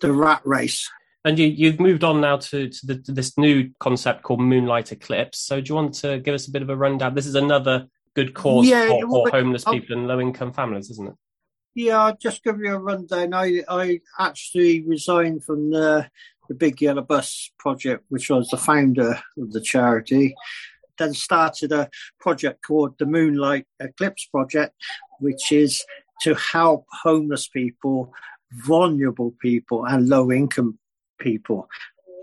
the 0.00 0.12
rat 0.12 0.40
race. 0.44 0.90
And 1.24 1.38
you, 1.38 1.46
you've 1.46 1.80
moved 1.80 2.04
on 2.04 2.20
now 2.20 2.36
to, 2.36 2.68
to, 2.68 2.86
the, 2.86 2.98
to 2.98 3.12
this 3.12 3.38
new 3.38 3.70
concept 3.80 4.22
called 4.22 4.40
Moonlight 4.40 4.92
Eclipse. 4.92 5.38
So, 5.38 5.60
do 5.60 5.68
you 5.70 5.74
want 5.74 5.94
to 5.94 6.18
give 6.18 6.34
us 6.34 6.46
a 6.46 6.50
bit 6.50 6.60
of 6.62 6.68
a 6.68 6.76
rundown? 6.76 7.14
This 7.14 7.26
is 7.26 7.34
another 7.34 7.86
good 8.14 8.34
cause 8.34 8.66
Yeah, 8.66 8.88
for, 8.88 9.06
for 9.06 9.30
homeless 9.30 9.66
I'll- 9.66 9.72
people 9.72 9.96
and 9.96 10.06
low 10.06 10.20
income 10.20 10.52
families, 10.52 10.90
isn't 10.90 11.08
it? 11.08 11.14
Yeah, 11.76 12.04
I'll 12.04 12.16
just 12.16 12.44
give 12.44 12.60
you 12.60 12.72
a 12.74 12.78
rundown. 12.78 13.34
I, 13.34 13.62
I 13.68 14.00
actually 14.18 14.82
resigned 14.82 15.42
from 15.44 15.70
the, 15.70 16.08
the 16.48 16.54
Big 16.54 16.80
Yellow 16.80 17.02
Bus 17.02 17.50
project, 17.58 18.04
which 18.10 18.30
was 18.30 18.48
the 18.48 18.56
founder 18.56 19.20
of 19.38 19.52
the 19.52 19.60
charity. 19.60 20.36
Then 20.98 21.14
started 21.14 21.72
a 21.72 21.90
project 22.20 22.64
called 22.64 22.96
the 22.98 23.06
Moonlight 23.06 23.66
Eclipse 23.80 24.26
Project, 24.26 24.74
which 25.18 25.50
is 25.50 25.84
to 26.20 26.34
help 26.34 26.86
homeless 27.02 27.48
people, 27.48 28.12
vulnerable 28.52 29.34
people, 29.40 29.84
and 29.84 30.08
low 30.08 30.30
income 30.30 30.78
people 31.18 31.68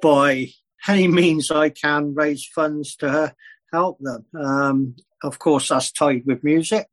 by 0.02 0.48
any 0.88 1.08
means 1.08 1.52
I 1.52 1.70
can 1.70 2.14
raise 2.14 2.46
funds 2.46 2.96
to 2.98 3.34
help 3.72 4.00
them. 4.00 4.26
Um, 4.40 4.96
of 5.24 5.40
course, 5.40 5.70
that's 5.70 5.92
tied 5.92 6.24
with 6.26 6.44
music. 6.44 6.88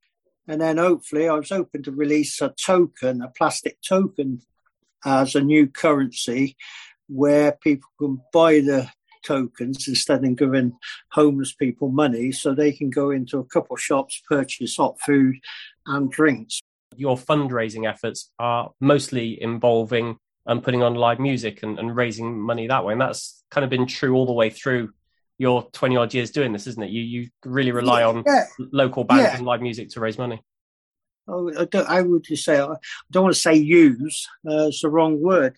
And 0.46 0.60
then 0.60 0.78
hopefully 0.78 1.28
I 1.28 1.34
was 1.34 1.50
hoping 1.50 1.82
to 1.84 1.92
release 1.92 2.40
a 2.40 2.54
token, 2.64 3.22
a 3.22 3.28
plastic 3.28 3.78
token 3.86 4.40
as 5.04 5.34
a 5.34 5.40
new 5.40 5.66
currency 5.66 6.56
where 7.08 7.52
people 7.52 7.88
can 7.98 8.20
buy 8.32 8.60
the 8.60 8.90
tokens 9.22 9.88
instead 9.88 10.24
of 10.24 10.36
giving 10.36 10.72
homeless 11.12 11.54
people 11.54 11.90
money 11.90 12.32
so 12.32 12.54
they 12.54 12.72
can 12.72 12.90
go 12.90 13.10
into 13.10 13.38
a 13.38 13.44
couple 13.44 13.76
shops, 13.76 14.22
purchase 14.28 14.76
hot 14.76 14.98
food 15.00 15.36
and 15.86 16.10
drinks. 16.10 16.60
Your 16.96 17.16
fundraising 17.16 17.88
efforts 17.88 18.30
are 18.38 18.72
mostly 18.80 19.40
involving 19.40 20.18
um, 20.48 20.60
putting 20.60 20.82
on 20.82 20.94
live 20.94 21.20
music 21.20 21.62
and, 21.62 21.78
and 21.78 21.94
raising 21.94 22.40
money 22.40 22.66
that 22.66 22.84
way. 22.84 22.92
And 22.92 23.00
that's 23.00 23.44
kind 23.50 23.64
of 23.64 23.70
been 23.70 23.86
true 23.86 24.14
all 24.14 24.26
the 24.26 24.32
way 24.32 24.50
through 24.50 24.90
your 25.36 25.68
20 25.72 25.96
odd 25.96 26.14
years 26.14 26.32
doing 26.32 26.52
this, 26.52 26.66
isn't 26.66 26.82
it? 26.82 26.90
You, 26.90 27.02
you 27.02 27.28
really 27.44 27.70
rely 27.70 28.02
on 28.02 28.24
Yeah. 28.26 28.46
local 28.58 29.04
bands 29.04 29.24
Yeah. 29.30 29.36
and 29.36 29.46
live 29.46 29.60
music 29.62 29.90
to 29.90 30.00
raise 30.00 30.18
money. 30.18 30.42
Oh, 31.28 31.52
I, 31.56 31.66
don't, 31.66 31.88
I 31.88 32.00
would 32.00 32.24
just 32.24 32.44
say, 32.44 32.58
I 32.58 32.74
don't 33.12 33.24
want 33.24 33.34
to 33.34 33.40
say 33.40 33.54
use, 33.54 34.26
uh, 34.48 34.68
it's 34.68 34.80
the 34.80 34.88
wrong 34.88 35.22
word. 35.22 35.56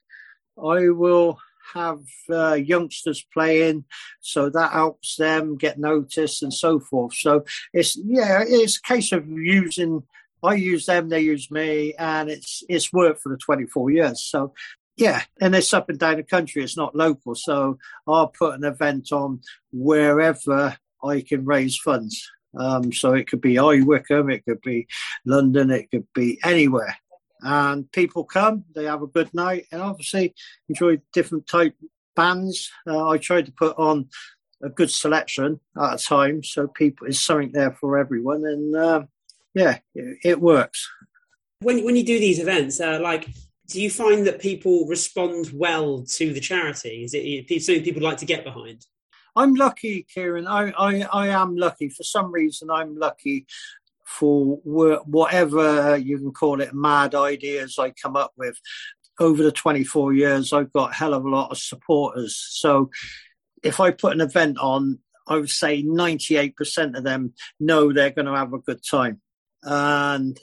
I 0.59 0.89
will 0.91 1.39
have 1.73 2.01
uh, 2.29 2.55
youngsters 2.55 3.25
playing, 3.33 3.85
so 4.21 4.51
that 4.51 4.73
helps 4.73 5.15
them 5.17 5.57
get 5.57 5.79
noticed 5.79 6.43
and 6.43 6.53
so 6.53 6.81
forth. 6.81 7.15
So 7.15 7.45
it's, 7.73 7.97
yeah, 7.97 8.43
it's 8.47 8.79
a 8.79 8.83
case 8.83 9.13
of 9.13 9.29
using, 9.29 10.03
I 10.43 10.55
use 10.55 10.87
them, 10.87 11.09
they 11.09 11.21
use 11.21 11.51
me, 11.51 11.95
and 11.97 12.29
it's, 12.29 12.65
it's 12.69 12.93
worked 12.93 13.21
for 13.23 13.29
the 13.29 13.39
24 13.39 13.91
years. 13.93 14.25
So 14.25 14.53
yeah, 15.01 15.23
and 15.41 15.55
it's 15.55 15.73
up 15.73 15.89
and 15.89 15.99
down 15.99 16.17
the 16.17 16.23
country, 16.23 16.63
it's 16.63 16.77
not 16.77 16.95
local. 16.95 17.35
So 17.35 17.79
I'll 18.07 18.29
put 18.29 18.55
an 18.55 18.65
event 18.65 19.13
on 19.13 19.41
wherever 19.73 20.77
I 21.03 21.23
can 21.23 21.47
raise 21.47 21.79
funds. 21.79 22.31
Um, 22.59 22.93
so 22.93 23.15
it 23.15 23.29
could 23.29 23.41
be 23.41 23.57
High 23.57 23.81
Wycombe, 23.81 24.31
it 24.31 24.45
could 24.45 24.61
be 24.61 24.87
London, 25.25 25.71
it 25.71 25.91
could 25.91 26.07
be 26.15 26.39
anywhere. 26.45 26.97
And 27.41 27.91
people 27.93 28.25
come, 28.25 28.65
they 28.75 28.85
have 28.85 29.03
a 29.03 29.07
good 29.07 29.33
night, 29.33 29.67
and 29.73 29.81
obviously 29.81 30.35
enjoy 30.69 31.01
different 31.13 31.47
type 31.47 31.75
bands. 32.15 32.71
Uh, 32.87 33.09
I 33.09 33.17
tried 33.17 33.47
to 33.47 33.53
put 33.53 33.79
on 33.79 34.11
a 34.63 34.69
good 34.69 34.91
selection 34.91 35.61
at 35.81 35.95
a 35.95 35.97
time, 35.97 36.43
so 36.43 36.67
people 36.67 37.07
is 37.07 37.25
something 37.25 37.53
there 37.53 37.73
for 37.73 37.99
everyone, 37.99 38.45
and 38.45 38.77
uh, 38.77 39.03
yeah, 39.55 39.79
it, 39.95 40.19
it, 40.23 40.41
works. 40.41 40.87
When 41.61 41.85
when 41.85 41.97
you 41.97 42.05
do 42.05 42.19
these 42.19 42.41
events, 42.41 42.79
uh, 42.81 42.99
like, 43.01 43.29
do 43.71 43.81
you 43.81 43.89
find 43.89 44.27
that 44.27 44.41
people 44.41 44.87
respond 44.87 45.51
well 45.55 46.03
to 46.03 46.33
the 46.33 46.41
charity? 46.41 47.05
Is 47.05 47.15
it 47.15 47.63
something 47.63 47.85
people 47.85 48.03
like 48.03 48.19
to 48.19 48.27
get 48.27 48.45
behind? 48.45 48.85
I'm 49.37 49.55
lucky, 49.55 50.07
Kieran. 50.13 50.49
I, 50.49 50.73
I, 50.77 51.03
I 51.13 51.29
am 51.29 51.57
lucky. 51.57 51.89
For 51.89 52.03
some 52.03 52.33
reason, 52.33 52.69
I'm 52.69 52.97
lucky 52.97 53.47
for 54.05 54.57
whatever 54.65 55.97
you 55.97 56.19
can 56.19 56.33
call 56.33 56.61
it, 56.61 56.75
mad 56.75 57.15
ideas 57.15 57.79
I 57.79 57.91
come 57.91 58.17
up 58.17 58.33
with. 58.37 58.59
Over 59.21 59.45
the 59.45 59.53
24 59.53 60.15
years, 60.15 60.53
I've 60.53 60.73
got 60.73 60.91
a 60.91 60.95
hell 60.95 61.15
of 61.15 61.25
a 61.25 61.29
lot 61.29 61.53
of 61.53 61.59
supporters. 61.59 62.37
So 62.51 62.91
if 63.63 63.79
I 63.79 63.93
put 63.93 64.15
an 64.15 64.21
event 64.21 64.59
on, 64.59 64.99
I 65.29 65.37
would 65.37 65.51
say 65.51 65.85
98% 65.85 66.97
of 66.97 67.05
them 67.05 67.35
know 67.61 67.93
they're 67.93 68.11
going 68.11 68.27
to 68.27 68.35
have 68.35 68.53
a 68.53 68.59
good 68.59 68.81
time. 68.83 69.21
And 69.63 70.41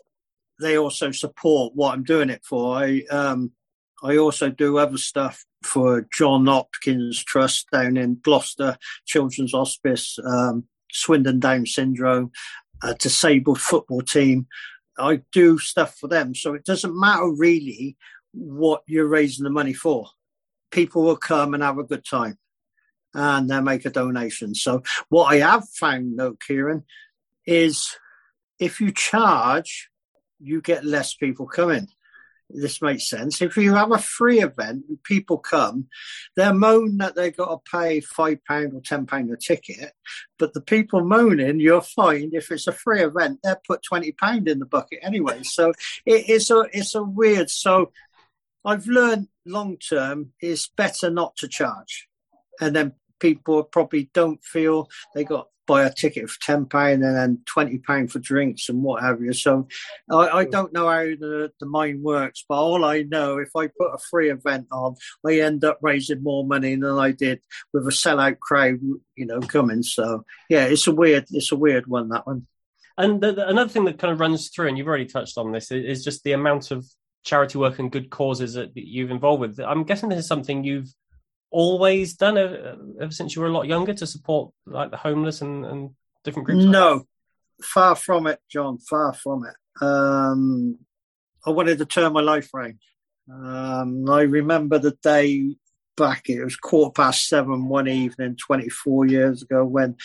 they 0.60 0.78
also 0.78 1.12
support 1.12 1.74
what 1.76 1.94
I'm 1.94 2.04
doing 2.04 2.30
it 2.30 2.44
for. 2.44 2.78
I, 2.78 3.04
um, 3.10 3.52
I 4.04 4.18
also 4.18 4.50
do 4.50 4.78
other 4.78 4.98
stuff 4.98 5.46
for 5.64 6.08
John 6.14 6.46
Hopkins 6.46 7.24
Trust 7.24 7.68
down 7.72 7.98
in 7.98 8.20
Gloucester, 8.22 8.78
Children's 9.06 9.54
Hospice, 9.54 10.18
um, 10.26 10.66
Swindon 10.92 11.40
Down 11.40 11.66
Syndrome, 11.66 12.32
a 12.84 12.94
disabled 12.94 13.60
football 13.60 14.02
team. 14.02 14.48
I 14.98 15.22
do 15.32 15.60
stuff 15.60 15.96
for 15.96 16.08
them. 16.08 16.36
So 16.36 16.54
it 16.54 16.66
doesn't 16.66 17.00
matter 17.00 17.30
really 17.30 17.98
what 18.34 18.82
you're 18.88 19.08
raising 19.08 19.44
the 19.44 19.50
money 19.50 19.74
for. 19.74 20.08
People 20.72 21.04
will 21.04 21.18
come 21.18 21.54
and 21.54 21.64
have 21.64 21.78
a 21.78 21.84
good 21.84 22.06
time 22.06 22.38
and 23.14 23.50
they 23.50 23.60
make 23.62 23.86
a 23.86 23.90
donation. 23.90 24.54
So 24.54 24.84
what 25.10 25.26
I 25.26 25.38
have 25.38 25.68
found 25.70 26.20
though, 26.20 26.36
Kieran, 26.46 26.84
is 27.46 27.96
if 28.60 28.82
you 28.82 28.92
charge, 28.92 29.90
you 30.40 30.62
get 30.62 30.86
less 30.86 31.14
people 31.14 31.48
coming 31.48 31.88
this 32.50 32.82
makes 32.82 33.10
sense. 33.10 33.42
If 33.42 33.58
you 33.58 33.74
have 33.74 33.92
a 33.92 33.98
free 33.98 34.40
event 34.40 34.86
and 34.88 35.02
people 35.04 35.38
come, 35.38 35.88
they're 36.36 36.54
moan 36.54 36.98
that 36.98 37.16
they've 37.16 37.36
got 37.36 37.50
to 37.66 37.72
pay 37.72 38.00
five 38.00 38.44
pound 38.46 38.74
or 38.74 38.82
ten 38.82 39.06
pound 39.06 39.32
a 39.32 39.38
ticket. 39.38 39.94
But 40.40 40.54
the 40.54 40.62
people 40.62 41.04
moaning, 41.04 41.60
you'll 41.60 41.82
find 41.82 42.34
if 42.34 42.52
it's 42.52 42.68
a 42.68 42.72
free 42.72 43.02
event, 43.02 43.40
they'll 43.44 43.62
put 43.68 43.84
twenty 43.84 44.12
pound 44.12 44.48
in 44.48 44.60
the 44.60 44.66
bucket 44.66 45.00
anyway. 45.02 45.44
So 45.44 45.74
it 46.06 46.30
is 46.30 46.50
a 46.50 46.66
it's 46.72 46.96
a 46.96 47.04
weird. 47.04 47.50
So 47.50 47.92
I've 48.64 48.88
learned 48.88 49.28
long 49.46 49.78
term 49.78 50.32
it's 50.40 50.68
better 50.68 51.10
not 51.10 51.36
to 51.38 51.48
charge, 51.48 52.08
and 52.62 52.76
then 52.76 52.94
people 53.20 53.64
probably 53.64 54.10
don't 54.14 54.44
feel 54.44 54.90
they 55.14 55.24
got 55.24 55.48
buy 55.68 55.84
a 55.84 55.94
ticket 55.94 56.30
for 56.30 56.40
ten 56.42 56.66
pound 56.66 57.04
and 57.04 57.16
then 57.16 57.42
twenty 57.46 57.78
pound 57.78 58.12
for 58.12 58.20
drinks 58.20 58.70
and 58.70 58.82
what 58.82 59.04
have 59.04 59.22
you. 59.22 59.34
So 59.34 59.68
I, 60.10 60.30
I, 60.30 60.46
don't 60.46 60.74
know 60.74 60.90
how 60.90 61.04
the, 61.04 61.52
the 61.60 61.66
mind 61.66 62.02
works, 62.02 62.46
but 62.48 62.56
all 62.56 62.86
I 62.86 63.04
know 63.04 63.38
if 63.38 63.50
I 63.56 63.68
put 63.68 63.94
a 63.94 64.00
free 64.10 64.32
event 64.32 64.68
on, 64.72 64.96
I 65.26 65.42
end 65.42 65.64
up 65.64 65.80
raising 65.82 66.24
more 66.24 66.46
money 66.46 66.76
than 66.76 66.98
I 66.98 67.12
did 67.12 67.42
with 67.74 67.86
a 67.86 67.92
sellout 67.92 68.40
crowd, 68.40 68.80
you 69.16 69.26
know, 69.26 69.42
coming. 69.42 69.84
So 69.84 70.26
yeah, 70.50 70.66
it's 70.66 70.88
a 70.88 70.94
weird, 70.94 71.26
it's 71.32 71.52
a 71.52 71.58
weird 71.58 71.86
one 71.86 72.10
that 72.10 72.26
one. 72.26 72.48
And 72.98 73.22
the, 73.22 73.34
the, 73.34 73.48
another 73.48 73.70
thing 73.70 73.86
that 73.86 74.00
kind 74.00 74.12
of 74.12 74.20
runs 74.20 74.50
through, 74.50 74.70
and 74.70 74.78
you've 74.78 74.88
already 74.88 75.06
touched 75.06 75.38
on 75.38 75.52
this, 75.52 75.72
is 75.72 76.04
just 76.04 76.24
the 76.24 76.32
amount 76.32 76.72
of 76.72 76.84
charity 77.24 77.60
work 77.60 77.78
and 77.78 77.92
good 77.92 78.10
causes 78.10 78.54
that 78.54 78.72
you've 78.74 79.12
involved 79.12 79.42
with. 79.42 79.60
I'm 79.60 79.84
guessing 79.84 80.10
this 80.10 80.20
is 80.20 80.28
something 80.28 80.64
you've 80.64 80.92
always 81.52 82.16
done 82.16 82.38
ever, 82.38 82.78
ever, 83.02 83.12
since 83.12 83.36
you 83.36 83.42
were 83.42 83.48
a 83.48 83.52
lot 83.52 83.68
younger 83.68 83.94
to 83.94 84.08
support 84.08 84.54
like 84.66 84.92
the 84.92 84.98
homeless 84.98 85.42
and, 85.42 85.66
and 85.66 85.90
different 86.24 86.46
groups? 86.46 86.66
No, 86.66 87.06
far 87.62 87.96
from 87.96 88.28
it, 88.28 88.40
John. 88.50 88.78
Far 88.80 89.14
from 89.14 89.46
it. 89.46 89.84
Um, 89.84 90.78
I 91.46 91.52
wanted 91.52 91.78
to 91.80 91.86
turn 91.86 92.14
my 92.14 92.22
life 92.22 92.50
around. 92.54 92.80
Um, 93.32 94.10
I 94.10 94.22
remember 94.22 94.80
the 94.80 94.98
day 95.04 95.56
back. 95.96 96.30
It 96.30 96.44
was 96.44 96.56
quarter 96.56 96.92
past 96.92 97.28
seven 97.28 97.68
one 97.68 97.88
evening, 97.88 98.38
24 98.38 99.08
years 99.08 99.42
ago, 99.42 99.66
when 99.66 99.96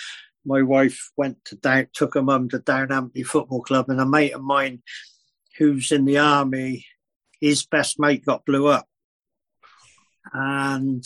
my 0.44 0.62
wife 0.62 1.10
went 1.16 1.44
to 1.46 1.56
down, 1.56 1.86
took 1.92 2.14
her 2.14 2.22
mum 2.22 2.48
to 2.48 2.58
Downhampton 2.58 3.24
Football 3.24 3.62
Club, 3.62 3.88
and 3.88 4.00
a 4.00 4.06
mate 4.06 4.32
of 4.32 4.42
mine 4.42 4.82
who's 5.58 5.92
in 5.92 6.04
the 6.04 6.18
army, 6.18 6.86
his 7.40 7.64
best 7.64 8.00
mate 8.00 8.24
got 8.24 8.44
blew 8.44 8.66
up 8.66 8.88
and 10.32 11.04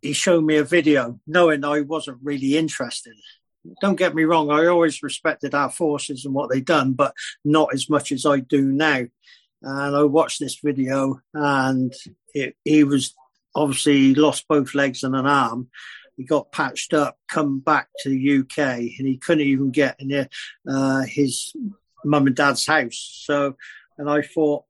he 0.00 0.12
showed 0.12 0.44
me 0.44 0.56
a 0.56 0.64
video, 0.64 1.20
knowing 1.26 1.64
I 1.64 1.80
wasn't 1.80 2.18
really 2.22 2.56
interested. 2.56 3.14
Don't 3.80 3.96
get 3.96 4.14
me 4.14 4.24
wrong, 4.24 4.50
I 4.50 4.66
always 4.66 5.02
respected 5.02 5.54
our 5.54 5.70
forces 5.70 6.24
and 6.24 6.34
what 6.34 6.50
they'd 6.50 6.64
done, 6.64 6.94
but 6.94 7.14
not 7.44 7.72
as 7.72 7.88
much 7.88 8.10
as 8.10 8.26
I 8.26 8.40
do 8.40 8.62
now. 8.62 9.04
And 9.62 9.96
I 9.96 10.02
watched 10.02 10.40
this 10.40 10.58
video, 10.62 11.20
and 11.32 11.94
it, 12.34 12.56
he 12.64 12.82
was 12.82 13.14
obviously 13.54 14.14
lost 14.14 14.48
both 14.48 14.74
legs 14.74 15.04
and 15.04 15.14
an 15.14 15.26
arm. 15.26 15.68
He 16.16 16.24
got 16.24 16.50
patched 16.50 16.92
up, 16.92 17.16
come 17.28 17.60
back 17.60 17.88
to 18.00 18.08
the 18.08 18.40
UK, 18.40 18.58
and 18.58 19.06
he 19.06 19.18
couldn't 19.18 19.46
even 19.46 19.70
get 19.70 19.96
in 20.00 20.28
uh, 20.68 21.02
his 21.02 21.52
mum 22.04 22.26
and 22.26 22.36
dad's 22.36 22.66
house. 22.66 23.22
So, 23.24 23.56
and 23.96 24.10
I 24.10 24.22
thought, 24.22 24.64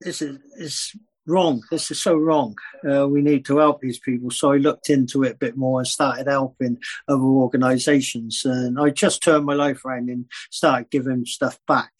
this 0.00 0.20
is, 0.20 0.38
is 0.56 0.96
wrong. 1.26 1.62
This 1.70 1.90
is 1.90 2.02
so 2.02 2.16
wrong. 2.16 2.56
Uh, 2.88 3.08
we 3.08 3.22
need 3.22 3.44
to 3.46 3.58
help 3.58 3.80
these 3.80 3.98
people. 3.98 4.30
So 4.30 4.52
I 4.52 4.56
looked 4.56 4.90
into 4.90 5.22
it 5.22 5.32
a 5.32 5.36
bit 5.36 5.56
more 5.56 5.80
and 5.80 5.86
started 5.86 6.28
helping 6.28 6.78
other 7.08 7.22
organisations. 7.22 8.42
And 8.44 8.78
I 8.78 8.90
just 8.90 9.22
turned 9.22 9.46
my 9.46 9.54
life 9.54 9.84
around 9.84 10.10
and 10.10 10.26
started 10.50 10.90
giving 10.90 11.24
stuff 11.24 11.58
back 11.66 11.92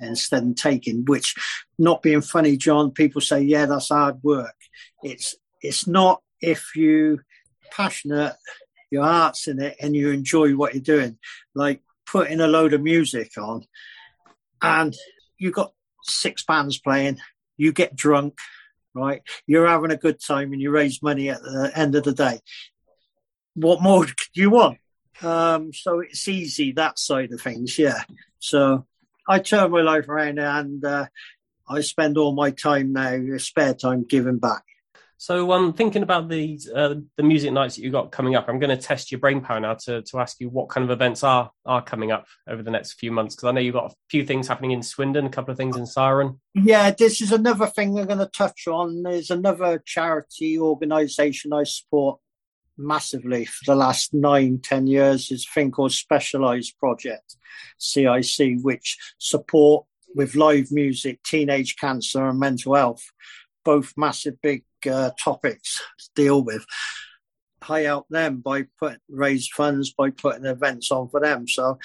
instead 0.00 0.44
of 0.44 0.54
taking. 0.54 1.04
Which, 1.06 1.34
not 1.78 2.02
being 2.02 2.20
funny, 2.20 2.56
John, 2.56 2.90
people 2.90 3.20
say, 3.20 3.42
"Yeah, 3.42 3.66
that's 3.66 3.88
hard 3.88 4.22
work." 4.22 4.54
It's 5.02 5.34
it's 5.62 5.86
not 5.86 6.22
if 6.40 6.76
you're 6.76 7.24
passionate, 7.70 8.36
your 8.90 9.04
heart's 9.04 9.48
in 9.48 9.60
it, 9.60 9.76
and 9.80 9.94
you 9.94 10.10
enjoy 10.10 10.52
what 10.52 10.74
you're 10.74 10.82
doing. 10.82 11.18
Like 11.54 11.82
putting 12.06 12.40
a 12.40 12.46
load 12.46 12.72
of 12.72 12.82
music 12.82 13.32
on, 13.36 13.64
and 14.62 14.94
you 15.38 15.50
got 15.50 15.72
six 16.02 16.44
bands 16.44 16.78
playing. 16.78 17.18
You 17.56 17.72
get 17.72 17.96
drunk, 17.96 18.38
right? 18.94 19.22
You're 19.46 19.68
having 19.68 19.90
a 19.90 19.96
good 19.96 20.20
time 20.20 20.52
and 20.52 20.60
you 20.60 20.70
raise 20.70 21.02
money 21.02 21.30
at 21.30 21.42
the 21.42 21.70
end 21.74 21.94
of 21.94 22.04
the 22.04 22.12
day. 22.12 22.40
What 23.54 23.82
more 23.82 24.04
do 24.06 24.12
you 24.34 24.50
want? 24.50 24.78
Um, 25.22 25.72
so 25.72 26.00
it's 26.00 26.28
easy 26.28 26.72
that 26.72 26.98
side 26.98 27.32
of 27.32 27.40
things, 27.40 27.78
yeah. 27.78 28.02
So 28.38 28.86
I 29.28 29.40
turn 29.40 29.70
my 29.70 29.82
life 29.82 30.08
around 30.08 30.38
and 30.38 30.84
uh, 30.84 31.06
I 31.68 31.80
spend 31.80 32.16
all 32.16 32.32
my 32.32 32.50
time 32.50 32.92
now, 32.92 33.18
spare 33.38 33.74
time, 33.74 34.04
giving 34.04 34.38
back. 34.38 34.62
So, 35.20 35.50
um, 35.50 35.72
thinking 35.72 36.04
about 36.04 36.28
the 36.28 36.60
uh, 36.72 36.94
the 37.16 37.24
music 37.24 37.52
nights 37.52 37.74
that 37.74 37.82
you 37.82 37.90
got 37.90 38.12
coming 38.12 38.36
up, 38.36 38.48
I'm 38.48 38.60
going 38.60 38.76
to 38.76 38.80
test 38.80 39.10
your 39.10 39.18
brain 39.18 39.40
power 39.40 39.58
now 39.58 39.74
to 39.74 40.00
to 40.02 40.20
ask 40.20 40.38
you 40.38 40.48
what 40.48 40.68
kind 40.68 40.84
of 40.84 40.90
events 40.90 41.24
are 41.24 41.50
are 41.66 41.82
coming 41.82 42.12
up 42.12 42.28
over 42.48 42.62
the 42.62 42.70
next 42.70 42.92
few 42.94 43.10
months 43.10 43.34
because 43.34 43.48
I 43.48 43.50
know 43.50 43.60
you've 43.60 43.74
got 43.74 43.90
a 43.90 43.94
few 44.08 44.24
things 44.24 44.46
happening 44.46 44.70
in 44.70 44.82
Swindon, 44.82 45.26
a 45.26 45.30
couple 45.30 45.50
of 45.50 45.56
things 45.56 45.76
in 45.76 45.82
Ciren. 45.82 46.38
Yeah, 46.54 46.92
this 46.92 47.20
is 47.20 47.32
another 47.32 47.66
thing 47.66 47.98
I'm 47.98 48.06
going 48.06 48.20
to 48.20 48.26
touch 48.26 48.68
on. 48.68 49.02
There's 49.02 49.30
another 49.30 49.82
charity 49.84 50.56
organisation 50.56 51.52
I 51.52 51.64
support 51.64 52.20
massively 52.76 53.44
for 53.44 53.64
the 53.66 53.74
last 53.74 54.14
nine, 54.14 54.60
ten 54.62 54.86
years. 54.86 55.32
It's 55.32 55.48
a 55.48 55.52
thing 55.52 55.72
called 55.72 55.90
Specialised 55.90 56.78
Project, 56.78 57.34
CIC, 57.78 58.60
which 58.62 58.96
support 59.18 59.84
with 60.14 60.36
live 60.36 60.70
music, 60.70 61.24
teenage 61.24 61.74
cancer, 61.76 62.28
and 62.28 62.38
mental 62.38 62.76
health 62.76 63.02
both 63.68 63.92
massive 63.98 64.40
big 64.40 64.64
uh, 64.86 65.10
topics 65.22 65.82
to 65.98 66.10
deal 66.14 66.42
with. 66.42 66.64
I 67.68 67.80
help 67.80 68.06
them 68.08 68.40
by 68.40 68.66
put 68.78 68.98
raise 69.08 69.48
funds 69.48 69.92
by 69.92 70.10
putting 70.10 70.44
events 70.46 70.90
on 70.90 71.08
for 71.08 71.20
them. 71.20 71.48
So 71.48 71.78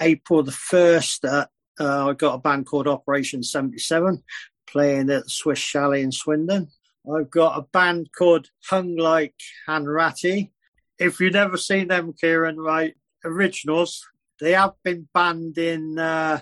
April 0.00 0.42
the 0.42 0.52
first, 0.52 1.24
uh, 1.24 1.46
uh, 1.78 2.08
I 2.08 2.12
got 2.14 2.34
a 2.34 2.38
band 2.38 2.66
called 2.66 2.88
Operation 2.88 3.42
Seventy 3.42 3.78
Seven 3.78 4.22
playing 4.66 5.10
at 5.10 5.24
the 5.24 5.30
Swiss 5.30 5.58
Chalet 5.58 6.02
in 6.02 6.12
Swindon. 6.12 6.68
I've 7.12 7.30
got 7.30 7.58
a 7.58 7.62
band 7.62 8.10
called 8.16 8.48
Hung 8.66 8.96
Like 8.96 9.34
Hanratty. 9.68 10.50
If 10.98 11.18
you've 11.18 11.32
never 11.32 11.56
seen 11.56 11.88
them, 11.88 12.12
Kieran, 12.12 12.58
right, 12.58 12.94
originals, 13.24 14.06
they 14.38 14.52
have 14.52 14.74
been 14.84 15.08
banned 15.12 15.58
in 15.58 15.98
uh, 15.98 16.40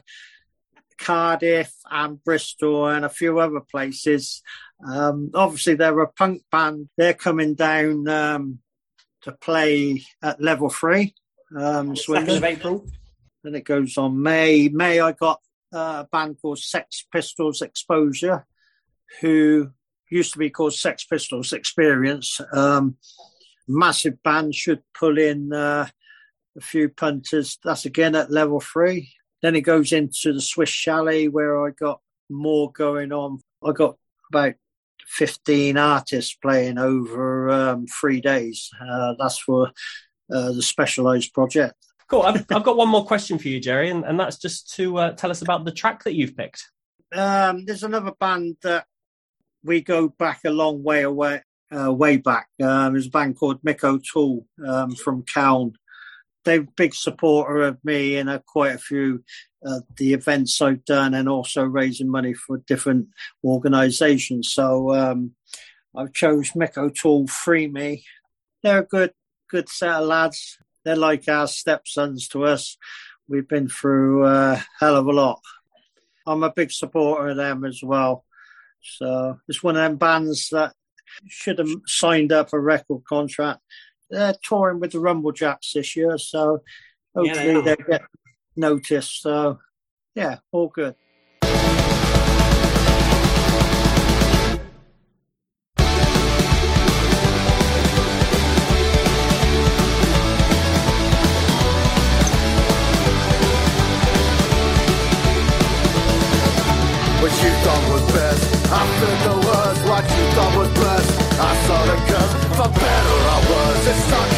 Cardiff 0.99 1.73
and 1.91 2.23
Bristol 2.23 2.89
and 2.89 3.05
a 3.05 3.09
few 3.09 3.39
other 3.39 3.61
places. 3.61 4.43
Um, 4.87 5.31
obviously, 5.35 5.75
they're 5.75 6.01
a 6.01 6.13
punk 6.13 6.43
band. 6.51 6.89
They're 6.97 7.15
coming 7.15 7.55
down 7.55 8.09
um, 8.09 8.59
to 9.23 9.33
play 9.33 10.05
at 10.23 10.41
level 10.41 10.69
three 10.69 11.15
Um, 11.57 11.97
Second 11.97 12.31
of 12.31 12.45
April. 12.45 12.87
Then 13.43 13.55
it 13.55 13.65
goes 13.65 13.97
on 13.97 14.21
May. 14.23 14.69
May, 14.69 15.01
I 15.01 15.13
got 15.13 15.41
uh, 15.73 16.05
a 16.05 16.09
band 16.11 16.37
called 16.41 16.59
Sex 16.59 17.07
Pistols 17.13 17.63
Exposure, 17.63 18.47
who 19.21 19.71
used 20.11 20.33
to 20.33 20.39
be 20.39 20.51
called 20.51 20.75
Sex 20.75 21.05
Pistols 21.05 21.53
Experience. 21.53 22.41
Um, 22.53 22.97
massive 23.67 24.23
band 24.23 24.55
should 24.55 24.83
pull 24.99 25.19
in 25.19 25.53
uh, 25.53 25.87
a 26.57 26.61
few 26.61 26.89
punters. 26.89 27.59
That's 27.65 27.85
again 27.85 28.15
at 28.15 28.31
level 28.31 28.61
three. 28.61 29.13
Then 29.43 29.55
it 29.55 29.63
goes 29.63 29.93
into 29.93 30.33
the 30.33 30.41
Swiss 30.41 30.69
Chalet 30.69 31.29
where 31.29 31.65
I 31.65 31.71
got 31.71 32.01
more 32.29 32.73
going 32.73 33.13
on. 33.13 33.41
I 33.65 33.73
got 33.73 33.97
about 34.31 34.55
15 35.07 35.77
artists 35.77 36.35
playing 36.35 36.79
over 36.79 37.51
um, 37.51 37.87
three 37.87 38.21
days. 38.21 38.71
Uh, 38.81 39.15
that's 39.19 39.39
for 39.39 39.73
uh, 40.33 40.53
the 40.53 40.63
specialized 40.63 41.33
project. 41.33 41.75
Cool. 42.09 42.23
I've, 42.23 42.45
I've 42.51 42.65
got 42.65 42.77
one 42.77 42.89
more 42.89 43.05
question 43.05 43.39
for 43.39 43.49
you, 43.49 43.61
Jerry, 43.61 43.91
and, 43.91 44.05
and 44.05 44.19
that's 44.19 44.39
just 44.39 44.75
to 44.77 44.99
uh, 44.99 45.13
tell 45.13 45.31
us 45.31 45.43
about 45.43 45.65
the 45.65 45.73
track 45.73 46.05
that 46.05 46.15
you've 46.15 46.37
picked. 46.37 46.65
Um, 47.15 47.65
there's 47.65 47.85
another 47.85 48.13
band 48.19 48.57
that 48.63 48.87
we 49.63 49.81
go 49.81 50.09
back 50.09 50.41
a 50.45 50.51
long 50.51 50.83
way 50.83 51.03
away, 51.03 51.43
uh, 51.75 51.93
way 51.93 52.17
back. 52.17 52.49
Um, 52.63 52.93
there's 52.93 53.07
a 53.07 53.11
band 53.11 53.37
called 53.37 53.63
Mick 53.63 53.85
O'Toole 53.85 54.47
um, 54.67 54.95
from 54.95 55.23
Cowan. 55.23 55.73
They're 56.45 56.61
a 56.61 56.69
big 56.77 56.95
supporter 56.95 57.63
of 57.63 57.79
me 57.85 58.17
and 58.17 58.45
quite 58.47 58.75
a 58.75 58.79
few 58.79 59.25
uh, 59.67 59.81
the 59.97 60.15
events 60.15 60.63
I've 60.63 60.85
done, 60.85 61.15
and 61.15 61.29
also 61.29 61.65
raising 61.65 62.09
money 62.09 62.33
for 62.33 62.59
different 62.59 63.09
organisations. 63.45 64.53
So 64.53 64.95
um, 64.95 65.35
I 65.97 66.07
chose 66.07 66.53
Mick 66.53 66.77
O'Toole 66.77 67.27
Free 67.27 67.67
Me. 67.67 68.05
They're 68.63 68.83
a 68.83 68.87
good, 68.87 69.13
good 69.51 69.69
set 69.69 69.91
of 69.91 70.07
lads. 70.07 70.59
They're 70.85 70.97
like 70.97 71.29
our 71.29 71.49
stepsons 71.49 72.29
to 72.29 72.45
us. 72.45 72.77
We've 73.29 73.49
been 73.49 73.69
through 73.69 74.27
a 74.27 74.65
hell 74.79 74.97
of 74.97 75.07
a 75.07 75.13
lot. 75.13 75.41
I'm 76.27 76.43
a 76.43 76.53
big 76.53 76.71
supporter 76.71 77.31
of 77.31 77.37
them 77.37 77.65
as 77.65 77.83
well. 77.83 78.25
So 78.81 79.39
it's 79.49 79.63
one 79.63 79.77
of 79.77 79.83
them 79.83 79.97
bands 79.97 80.49
that 80.51 80.75
should 81.27 81.59
have 81.59 81.69
signed 81.87 82.33
up 82.33 82.53
a 82.53 82.61
record 82.61 83.03
contract. 83.09 83.61
They're 84.11 84.35
touring 84.43 84.81
with 84.81 84.93
the 84.93 84.99
Rumjacks 84.99 85.73
this 85.75 85.95
year, 85.97 86.17
so 86.19 86.63
Yeah, 87.15 87.35
they 87.35 87.53
hopefully 87.53 87.73
are. 87.73 87.77
they 87.77 87.77
get 87.91 88.03
noticed. 88.57 89.23
So 89.23 89.59
yeah, 90.15 90.39
all 90.53 90.69
good. 90.69 90.95
What 107.21 107.33
you 107.43 107.51
thought 107.65 107.85
was 107.93 108.03
best, 108.13 108.43
I 108.71 108.83
felt 108.99 109.21
the 109.27 109.37
worst. 109.47 109.81
What 109.91 110.05
you 110.17 110.25
thought 110.37 110.55
was 110.57 110.71
blessed, 110.79 111.15
I 111.41 111.53
saw 111.67 111.79
the 111.91 111.97
curse. 112.09 112.28
Better. 112.75 113.19
Or 113.35 113.41
worse, 113.51 113.87
it's 113.87 114.05
stuck 114.05 114.38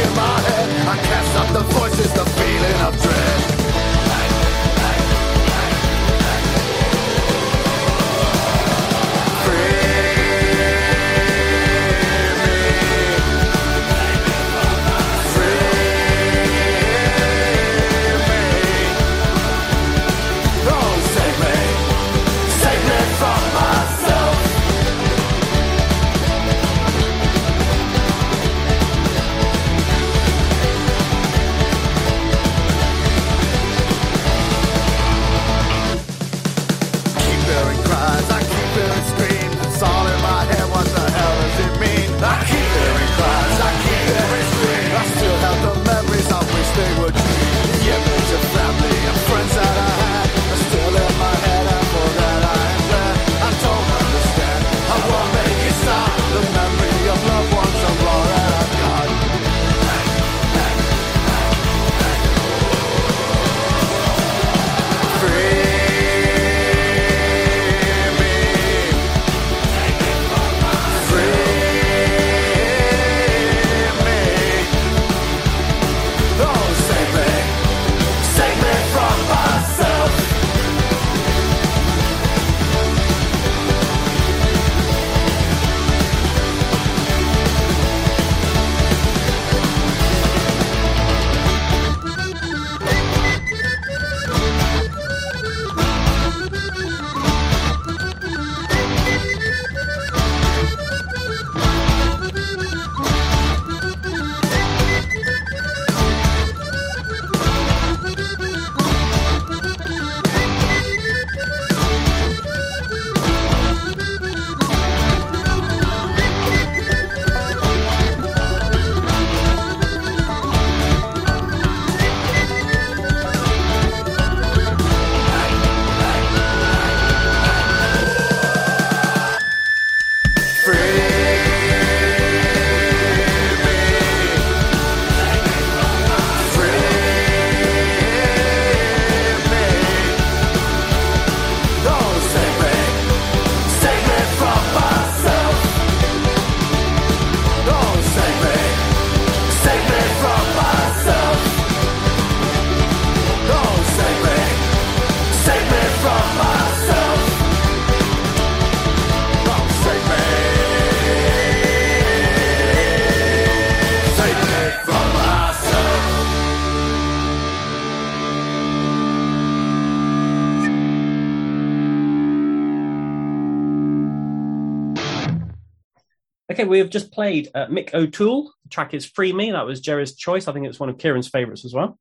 Okay, 176.61 176.69
we 176.69 176.79
have 176.79 176.91
just 176.91 177.11
played 177.11 177.49
uh, 177.55 177.69
Mick 177.69 177.95
O'Toole. 177.95 178.53
The 178.65 178.69
track 178.69 178.93
is 178.93 179.07
Free 179.07 179.33
Me. 179.33 179.51
That 179.51 179.65
was 179.65 179.81
Jerry's 179.81 180.15
choice. 180.15 180.47
I 180.47 180.53
think 180.53 180.67
it's 180.67 180.79
one 180.79 180.91
of 180.91 180.99
Kieran's 180.99 181.27
favourites 181.27 181.65
as 181.65 181.73
well. 181.73 181.99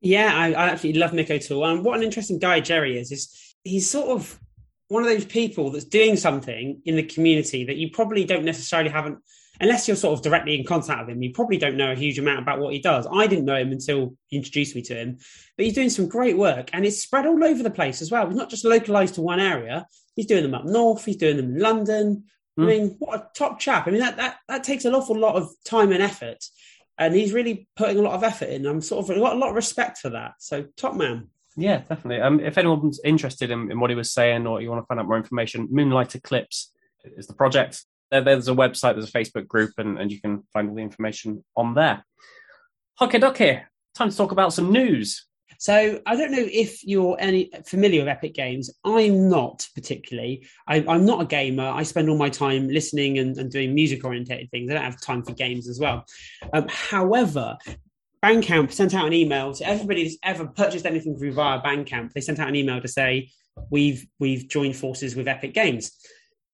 Yeah, 0.00 0.32
I, 0.34 0.48
I 0.48 0.70
absolutely 0.70 1.00
love 1.00 1.12
Mick 1.12 1.30
O'Toole. 1.30 1.64
And 1.64 1.84
what 1.84 1.96
an 1.96 2.02
interesting 2.02 2.40
guy 2.40 2.58
Jerry 2.58 2.98
is, 2.98 3.12
is 3.12 3.54
he's 3.62 3.88
sort 3.88 4.08
of 4.08 4.40
one 4.88 5.04
of 5.04 5.08
those 5.08 5.24
people 5.24 5.70
that's 5.70 5.84
doing 5.84 6.16
something 6.16 6.82
in 6.84 6.96
the 6.96 7.04
community 7.04 7.66
that 7.66 7.76
you 7.76 7.90
probably 7.92 8.24
don't 8.24 8.44
necessarily 8.44 8.90
haven't 8.90 9.18
unless 9.60 9.86
you're 9.86 9.96
sort 9.96 10.18
of 10.18 10.24
directly 10.24 10.58
in 10.58 10.66
contact 10.66 11.06
with 11.06 11.14
him, 11.14 11.22
you 11.22 11.32
probably 11.32 11.56
don't 11.56 11.76
know 11.76 11.92
a 11.92 11.94
huge 11.94 12.18
amount 12.18 12.40
about 12.40 12.58
what 12.58 12.72
he 12.72 12.80
does. 12.80 13.06
I 13.12 13.28
didn't 13.28 13.44
know 13.44 13.54
him 13.54 13.70
until 13.70 14.16
he 14.26 14.38
introduced 14.38 14.74
me 14.74 14.82
to 14.82 14.96
him, 14.96 15.18
but 15.56 15.64
he's 15.64 15.76
doing 15.76 15.90
some 15.90 16.08
great 16.08 16.36
work 16.36 16.70
and 16.72 16.84
it's 16.84 17.00
spread 17.00 17.24
all 17.24 17.44
over 17.44 17.62
the 17.62 17.70
place 17.70 18.02
as 18.02 18.10
well. 18.10 18.26
It's 18.26 18.34
not 18.34 18.50
just 18.50 18.64
localized 18.64 19.14
to 19.14 19.22
one 19.22 19.38
area. 19.38 19.86
He's 20.16 20.26
doing 20.26 20.42
them 20.42 20.54
up 20.54 20.64
north. 20.64 21.04
He's 21.04 21.16
doing 21.16 21.36
them 21.36 21.54
in 21.54 21.60
London. 21.60 22.24
I 22.56 22.60
Mm. 22.60 22.66
mean, 22.66 22.96
what 22.98 23.18
a 23.18 23.28
top 23.34 23.58
chap. 23.58 23.86
I 23.86 23.90
mean, 23.90 24.00
that, 24.00 24.16
that, 24.16 24.36
that 24.48 24.62
takes 24.64 24.84
an 24.84 24.94
awful 24.94 25.16
lot 25.18 25.34
of 25.34 25.50
time 25.64 25.90
and 25.92 26.02
effort. 26.02 26.44
And 26.96 27.14
he's 27.14 27.32
really 27.32 27.66
putting 27.74 27.98
a 27.98 28.02
lot 28.02 28.14
of 28.14 28.22
effort 28.22 28.48
in. 28.50 28.66
I'm 28.66 28.80
sort 28.80 29.04
of 29.04 29.10
I've 29.10 29.20
got 29.20 29.34
a 29.34 29.38
lot 29.38 29.48
of 29.50 29.56
respect 29.56 29.98
for 29.98 30.10
that. 30.10 30.34
So, 30.38 30.64
top 30.76 30.94
man. 30.94 31.28
Yeah, 31.56 31.78
definitely. 31.78 32.20
Um, 32.20 32.38
if 32.40 32.56
anyone's 32.56 33.00
interested 33.04 33.50
in, 33.50 33.70
in 33.72 33.80
what 33.80 33.90
he 33.90 33.96
was 33.96 34.12
saying 34.12 34.46
or 34.46 34.60
you 34.60 34.70
want 34.70 34.82
to 34.82 34.86
find 34.86 35.00
out 35.00 35.06
more 35.06 35.16
information, 35.16 35.66
Moonlight 35.70 36.14
Eclipse 36.14 36.72
is 37.16 37.26
the 37.26 37.34
project. 37.34 37.84
There, 38.12 38.20
there's 38.22 38.48
a 38.48 38.52
website, 38.54 38.94
there's 38.94 39.08
a 39.08 39.12
Facebook 39.12 39.48
group, 39.48 39.72
and, 39.78 39.98
and 39.98 40.12
you 40.12 40.20
can 40.20 40.44
find 40.52 40.68
all 40.68 40.76
the 40.76 40.82
information 40.82 41.44
on 41.56 41.74
there. 41.74 42.04
Hockey 42.96 43.18
docky, 43.18 43.62
time 43.96 44.10
to 44.10 44.16
talk 44.16 44.30
about 44.30 44.52
some 44.52 44.70
news. 44.70 45.26
So 45.64 45.98
I 46.04 46.14
don't 46.14 46.30
know 46.30 46.46
if 46.46 46.84
you're 46.84 47.16
any 47.18 47.50
familiar 47.64 48.00
with 48.00 48.08
Epic 48.08 48.34
Games. 48.34 48.68
I'm 48.84 49.30
not 49.30 49.66
particularly. 49.74 50.46
I, 50.68 50.84
I'm 50.86 51.06
not 51.06 51.22
a 51.22 51.24
gamer. 51.24 51.66
I 51.66 51.84
spend 51.84 52.10
all 52.10 52.18
my 52.18 52.28
time 52.28 52.68
listening 52.68 53.16
and, 53.16 53.34
and 53.38 53.50
doing 53.50 53.74
music 53.74 54.04
oriented 54.04 54.50
things. 54.50 54.70
I 54.70 54.74
don't 54.74 54.82
have 54.82 55.00
time 55.00 55.22
for 55.22 55.32
games 55.32 55.66
as 55.66 55.80
well. 55.80 56.04
Um, 56.52 56.66
however, 56.68 57.56
Bandcamp 58.22 58.72
sent 58.72 58.92
out 58.92 59.06
an 59.06 59.14
email 59.14 59.54
to 59.54 59.66
everybody 59.66 60.04
that's 60.04 60.18
ever 60.22 60.46
purchased 60.48 60.84
anything 60.84 61.16
through 61.16 61.32
via 61.32 61.62
Bandcamp. 61.62 62.12
They 62.12 62.20
sent 62.20 62.40
out 62.40 62.48
an 62.48 62.56
email 62.56 62.82
to 62.82 62.88
say 62.88 63.30
we've 63.70 64.06
we've 64.20 64.46
joined 64.46 64.76
forces 64.76 65.16
with 65.16 65.28
Epic 65.28 65.54
Games. 65.54 65.92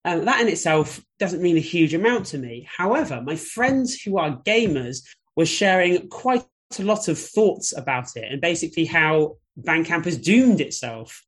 Um, 0.04 0.24
that 0.26 0.40
in 0.40 0.46
itself 0.46 1.02
doesn't 1.18 1.42
mean 1.42 1.56
a 1.56 1.60
huge 1.74 1.94
amount 1.94 2.26
to 2.26 2.38
me. 2.38 2.68
However, 2.70 3.20
my 3.20 3.34
friends 3.34 4.00
who 4.00 4.18
are 4.18 4.40
gamers 4.46 5.02
were 5.34 5.46
sharing 5.46 6.08
quite 6.10 6.44
a 6.78 6.84
lot 6.84 7.08
of 7.08 7.18
thoughts 7.18 7.76
about 7.76 8.16
it 8.16 8.30
and 8.30 8.40
basically 8.40 8.84
how 8.84 9.36
Bandcamp 9.58 10.04
has 10.04 10.18
doomed 10.18 10.60
itself. 10.60 11.24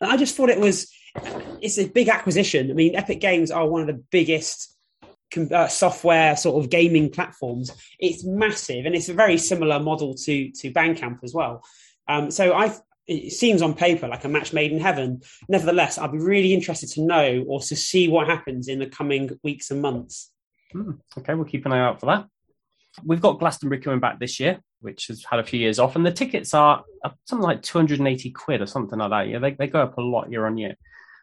And 0.00 0.10
I 0.10 0.16
just 0.16 0.36
thought 0.36 0.50
it 0.50 0.58
was 0.58 0.92
it's 1.60 1.78
a 1.78 1.88
big 1.88 2.08
acquisition. 2.08 2.70
I 2.70 2.74
mean, 2.74 2.96
Epic 2.96 3.20
Games 3.20 3.50
are 3.50 3.68
one 3.68 3.82
of 3.82 3.86
the 3.86 4.02
biggest 4.10 4.76
uh, 5.52 5.68
software 5.68 6.36
sort 6.36 6.62
of 6.62 6.70
gaming 6.70 7.10
platforms. 7.10 7.70
It's 7.98 8.24
massive 8.24 8.86
and 8.86 8.94
it's 8.94 9.08
a 9.08 9.14
very 9.14 9.38
similar 9.38 9.78
model 9.78 10.14
to 10.14 10.50
to 10.50 10.72
Bandcamp 10.72 11.22
as 11.22 11.34
well. 11.34 11.64
Um, 12.08 12.30
so 12.30 12.52
I 12.54 12.74
it 13.06 13.32
seems 13.32 13.60
on 13.60 13.74
paper 13.74 14.06
like 14.06 14.24
a 14.24 14.28
match 14.28 14.52
made 14.52 14.72
in 14.72 14.80
heaven. 14.80 15.22
Nevertheless, 15.48 15.98
I'd 15.98 16.12
be 16.12 16.18
really 16.18 16.54
interested 16.54 16.90
to 16.90 17.02
know 17.02 17.44
or 17.48 17.60
to 17.60 17.76
see 17.76 18.08
what 18.08 18.28
happens 18.28 18.68
in 18.68 18.78
the 18.78 18.86
coming 18.86 19.38
weeks 19.42 19.70
and 19.70 19.82
months. 19.82 20.30
Hmm, 20.72 20.92
okay, 21.18 21.34
we'll 21.34 21.44
keep 21.44 21.66
an 21.66 21.72
eye 21.72 21.80
out 21.80 21.98
for 21.98 22.06
that. 22.06 22.26
We've 23.04 23.20
got 23.20 23.38
Glastonbury 23.38 23.80
coming 23.80 24.00
back 24.00 24.18
this 24.18 24.40
year, 24.40 24.60
which 24.80 25.06
has 25.08 25.24
had 25.24 25.40
a 25.40 25.44
few 25.44 25.60
years 25.60 25.78
off, 25.78 25.96
and 25.96 26.04
the 26.04 26.12
tickets 26.12 26.54
are 26.54 26.84
something 27.26 27.46
like 27.46 27.62
280 27.62 28.30
quid 28.30 28.60
or 28.60 28.66
something 28.66 28.98
like 28.98 29.10
that. 29.10 29.28
Yeah, 29.28 29.38
they, 29.38 29.52
they 29.52 29.66
go 29.66 29.82
up 29.82 29.96
a 29.96 30.02
lot 30.02 30.30
year 30.30 30.46
on 30.46 30.58
year. 30.58 30.74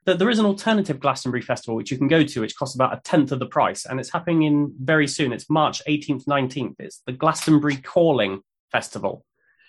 But 0.06 0.20
there 0.20 0.30
is 0.30 0.40
an 0.40 0.46
alternative 0.46 1.02
Glastonbury 1.02 1.42
festival 1.42 1.76
which 1.76 1.92
you 1.92 1.98
can 1.98 2.08
go 2.08 2.24
to, 2.24 2.40
which 2.40 2.56
costs 2.56 2.76
about 2.76 2.94
a 2.94 3.02
tenth 3.04 3.34
of 3.34 3.40
the 3.40 3.46
price, 3.46 3.86
and 3.86 4.00
it's 4.00 4.12
happening 4.12 4.44
in 4.44 4.74
very 4.80 5.08
soon. 5.08 5.34
It's 5.34 5.50
March 5.50 5.82
18th, 5.86 6.24
19th. 6.26 6.76
It's 6.80 7.02
the 7.06 7.12
Glastonbury 7.12 7.76
Calling 7.76 8.42
Festival, 8.72 9.26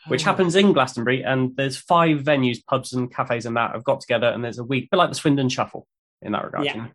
oh, 0.06 0.10
which 0.10 0.22
happens 0.22 0.54
in 0.54 0.72
Glastonbury, 0.72 1.24
and 1.24 1.56
there's 1.56 1.76
five 1.76 2.18
venues, 2.18 2.64
pubs 2.64 2.92
and 2.92 3.12
cafes, 3.12 3.46
and 3.46 3.56
that 3.56 3.72
have 3.72 3.82
got 3.82 4.00
together, 4.00 4.28
and 4.28 4.44
there's 4.44 4.60
a 4.60 4.64
week, 4.64 4.84
a 4.84 4.88
bit 4.92 4.98
like 4.98 5.08
the 5.08 5.16
Swindon 5.16 5.48
Shuffle 5.48 5.88
in 6.22 6.30
that 6.30 6.44
regard. 6.44 6.66
Yeah. 6.66 6.74
you 6.74 6.82
know. 6.82 6.88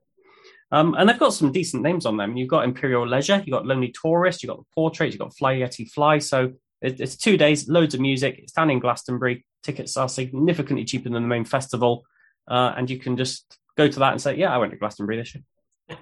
Um, 0.73 0.95
and 0.95 1.07
they've 1.07 1.19
got 1.19 1.35
some 1.35 1.51
decent 1.51 1.83
names 1.83 2.07
on 2.07 2.17
them. 2.17 2.35
You've 2.35 2.49
got 2.49 2.63
Imperial 2.63 3.07
Leisure, 3.07 3.43
you've 3.45 3.53
got 3.53 3.67
Lonely 3.67 3.93
Tourist, 3.93 4.41
you've 4.41 4.49
got 4.49 4.57
the 4.57 4.65
Portrait, 4.73 5.11
you've 5.11 5.19
got 5.19 5.37
Fly 5.37 5.57
Yeti 5.57 5.87
Fly. 5.87 6.17
So 6.17 6.53
it, 6.81 6.99
it's 6.99 7.15
two 7.15 7.37
days, 7.37 7.69
loads 7.69 7.93
of 7.93 8.01
music. 8.01 8.39
It's 8.39 8.53
down 8.53 8.71
in 8.71 8.79
Glastonbury. 8.79 9.45
Tickets 9.61 9.95
are 9.97 10.09
significantly 10.09 10.83
cheaper 10.83 11.09
than 11.09 11.21
the 11.21 11.29
main 11.29 11.45
festival, 11.45 12.05
uh, 12.47 12.73
and 12.75 12.89
you 12.89 12.97
can 12.97 13.17
just 13.17 13.55
go 13.77 13.87
to 13.87 13.99
that 13.99 14.13
and 14.13 14.21
say, 14.21 14.35
"Yeah, 14.35 14.51
I 14.51 14.57
went 14.57 14.71
to 14.71 14.77
Glastonbury 14.77 15.17
this 15.17 15.35
year." 15.35 15.99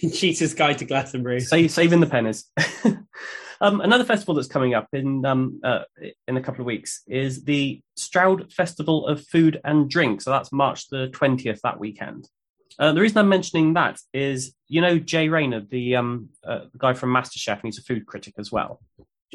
Cheater's 0.12 0.54
Guide 0.54 0.78
to 0.78 0.84
Glastonbury. 0.84 1.40
Save, 1.40 1.72
saving 1.72 2.00
the 2.00 2.06
pennies. 2.06 2.50
um, 3.60 3.80
another 3.80 4.04
festival 4.04 4.34
that's 4.34 4.46
coming 4.46 4.74
up 4.74 4.86
in 4.92 5.26
um, 5.26 5.60
uh, 5.64 5.80
in 6.28 6.36
a 6.36 6.40
couple 6.40 6.60
of 6.60 6.66
weeks 6.66 7.02
is 7.08 7.44
the 7.44 7.82
Stroud 7.96 8.52
Festival 8.52 9.08
of 9.08 9.26
Food 9.26 9.60
and 9.64 9.90
Drink. 9.90 10.22
So 10.22 10.30
that's 10.30 10.52
March 10.52 10.88
the 10.88 11.08
twentieth 11.08 11.60
that 11.64 11.80
weekend. 11.80 12.28
Uh, 12.78 12.92
the 12.92 13.00
reason 13.00 13.18
I'm 13.18 13.28
mentioning 13.28 13.74
that 13.74 13.98
is, 14.12 14.54
you 14.68 14.80
know, 14.80 14.98
Jay 14.98 15.28
Rayner, 15.28 15.60
the 15.60 15.96
um, 15.96 16.28
uh, 16.44 16.66
guy 16.78 16.94
from 16.94 17.10
MasterChef, 17.10 17.54
and 17.54 17.64
he's 17.64 17.78
a 17.78 17.82
food 17.82 18.06
critic 18.06 18.34
as 18.38 18.50
well. 18.50 18.80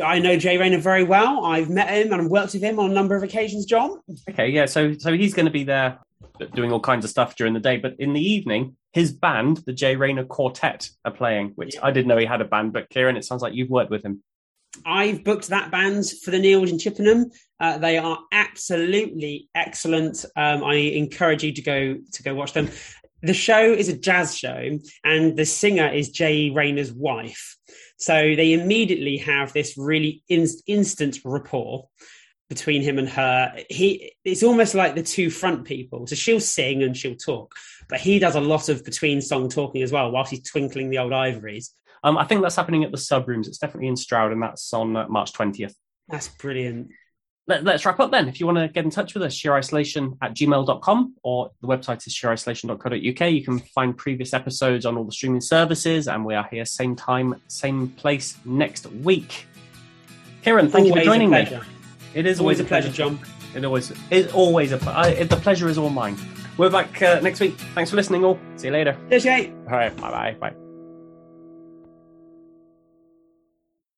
I 0.03 0.19
know 0.19 0.37
Jay 0.37 0.57
Rayner 0.57 0.77
very 0.77 1.03
well. 1.03 1.45
I've 1.45 1.69
met 1.69 1.89
him 1.89 2.13
and 2.13 2.21
I've 2.21 2.29
worked 2.29 2.53
with 2.53 2.61
him 2.61 2.79
on 2.79 2.91
a 2.91 2.93
number 2.93 3.15
of 3.15 3.23
occasions, 3.23 3.65
John. 3.65 3.99
Okay, 4.29 4.47
yeah, 4.47 4.67
so 4.67 4.93
so 4.93 5.13
he's 5.13 5.33
going 5.33 5.47
to 5.47 5.51
be 5.51 5.63
there 5.63 5.97
doing 6.53 6.71
all 6.71 6.79
kinds 6.79 7.03
of 7.03 7.09
stuff 7.09 7.35
during 7.35 7.53
the 7.53 7.59
day, 7.59 7.77
but 7.77 7.95
in 7.99 8.13
the 8.13 8.21
evening, 8.21 8.75
his 8.93 9.11
band, 9.11 9.57
the 9.65 9.73
Jay 9.73 9.95
Rayner 9.95 10.25
Quartet, 10.25 10.89
are 11.05 11.11
playing. 11.11 11.53
Which 11.55 11.75
Yeah. 11.75 11.85
I 11.85 11.91
didn't 11.91 12.07
know 12.07 12.17
he 12.17 12.25
had 12.25 12.41
a 12.41 12.45
band, 12.45 12.73
but 12.73 12.89
Kieran, 12.89 13.17
it 13.17 13.25
sounds 13.25 13.41
like 13.41 13.53
you've 13.53 13.69
worked 13.69 13.91
with 13.91 14.03
him. 14.03 14.23
I've 14.85 15.23
booked 15.23 15.47
that 15.47 15.71
band 15.71 16.05
for 16.23 16.31
the 16.31 16.37
Neils 16.37 16.69
in 16.69 16.77
Chippenham. 16.77 17.31
Uh, 17.59 17.77
they 17.79 17.97
are 17.97 18.19
absolutely 18.31 19.49
excellent. 19.55 20.23
Um, 20.35 20.63
I 20.63 20.75
encourage 20.75 21.43
you 21.43 21.51
to 21.53 21.61
go 21.61 21.97
to 22.11 22.23
go 22.23 22.35
watch 22.35 22.53
them. 22.53 22.69
The 23.27 23.33
show 23.33 23.73
is 23.73 23.89
a 23.89 23.97
jazz 23.97 24.37
show, 24.37 24.79
and 25.03 25.35
the 25.35 25.45
singer 25.45 25.89
is 25.89 26.11
Jay 26.11 26.49
Rayner's 26.49 26.93
wife. 26.93 27.57
So 27.97 28.13
they 28.13 28.53
immediately 28.53 29.17
have 29.17 29.51
this 29.51 29.77
really 29.77 30.23
in- 30.29 30.47
instant 30.65 31.19
rapport 31.25 31.89
between 32.47 32.83
him 32.83 32.97
and 32.97 33.09
her. 33.09 33.53
He 33.69 34.13
it's 34.23 34.43
almost 34.43 34.75
like 34.75 34.95
the 34.95 35.03
two 35.03 35.29
front 35.29 35.65
people. 35.65 36.07
So 36.07 36.15
she'll 36.15 36.39
sing 36.39 36.83
and 36.83 36.95
she'll 36.95 37.17
talk, 37.17 37.53
but 37.89 37.99
he 37.99 38.17
does 38.17 38.35
a 38.35 38.39
lot 38.39 38.69
of 38.69 38.85
between 38.85 39.21
song 39.21 39.49
talking 39.49 39.81
as 39.83 39.91
well, 39.91 40.09
whilst 40.09 40.31
he's 40.31 40.49
twinkling 40.49 40.89
the 40.89 40.99
old 40.99 41.11
ivories. 41.11 41.73
Um, 42.05 42.17
I 42.17 42.23
think 42.23 42.41
that's 42.41 42.55
happening 42.55 42.85
at 42.85 42.91
the 42.91 42.97
sub 42.97 43.27
rooms. 43.27 43.49
It's 43.49 43.57
definitely 43.57 43.89
in 43.89 43.97
Stroud, 43.97 44.31
and 44.31 44.41
that's 44.41 44.71
on 44.71 44.95
uh, 44.95 45.05
March 45.09 45.33
20th. 45.33 45.73
That's 46.07 46.29
brilliant. 46.29 46.91
Let, 47.47 47.65
us 47.65 47.85
wrap 47.85 47.99
up 48.01 48.11
then. 48.11 48.27
If 48.27 48.41
you 48.41 48.45
want 48.45 48.57
to 48.57 48.67
get 48.67 48.83
in 48.83 48.91
touch 48.91 49.13
with 49.13 49.23
us, 49.23 49.33
sheerisolation 49.33 50.17
at 50.21 50.33
gmail.com 50.33 51.15
or 51.23 51.51
the 51.61 51.67
website 51.67 52.05
is 52.05 52.13
sheerisolation.co.uk. 52.13 53.31
You 53.31 53.43
can 53.43 53.59
find 53.59 53.95
previous 53.97 54.33
episodes 54.33 54.85
on 54.85 54.97
all 54.97 55.05
the 55.05 55.13
streaming 55.13 55.39
services, 55.39 56.09
and 56.09 56.25
we 56.25 56.35
are 56.35 56.47
here 56.51 56.65
same 56.65 56.95
time, 56.95 57.41
same 57.47 57.89
place 57.91 58.37
next 58.43 58.85
week. 58.87 59.47
Kieran, 60.43 60.69
thank 60.69 60.87
you 60.87 60.93
for 60.93 61.01
joining 61.01 61.29
me. 61.29 61.47
It 62.13 62.25
is 62.25 62.39
Always 62.39 62.59
a 62.59 62.65
pleasure, 62.65 62.91
John. 62.91 63.19
It 63.55 63.63
always 63.63 63.93
is 64.11 64.31
always 64.33 64.71
a 64.71 64.79
I, 64.89 65.23
the 65.23 65.35
pleasure 65.37 65.69
is 65.69 65.77
all 65.77 65.89
mine. 65.89 66.17
We're 66.57 66.69
back 66.69 67.01
uh, 67.01 67.19
next 67.21 67.39
week. 67.39 67.57
Thanks 67.75 67.89
for 67.89 67.95
listening, 67.95 68.25
all. 68.25 68.39
See 68.55 68.67
you 68.67 68.73
later. 68.73 68.97
Cheers. 69.09 69.25
All 69.25 69.77
right, 69.77 69.95
bye 69.97 70.11
bye 70.11 70.37
bye. 70.39 70.66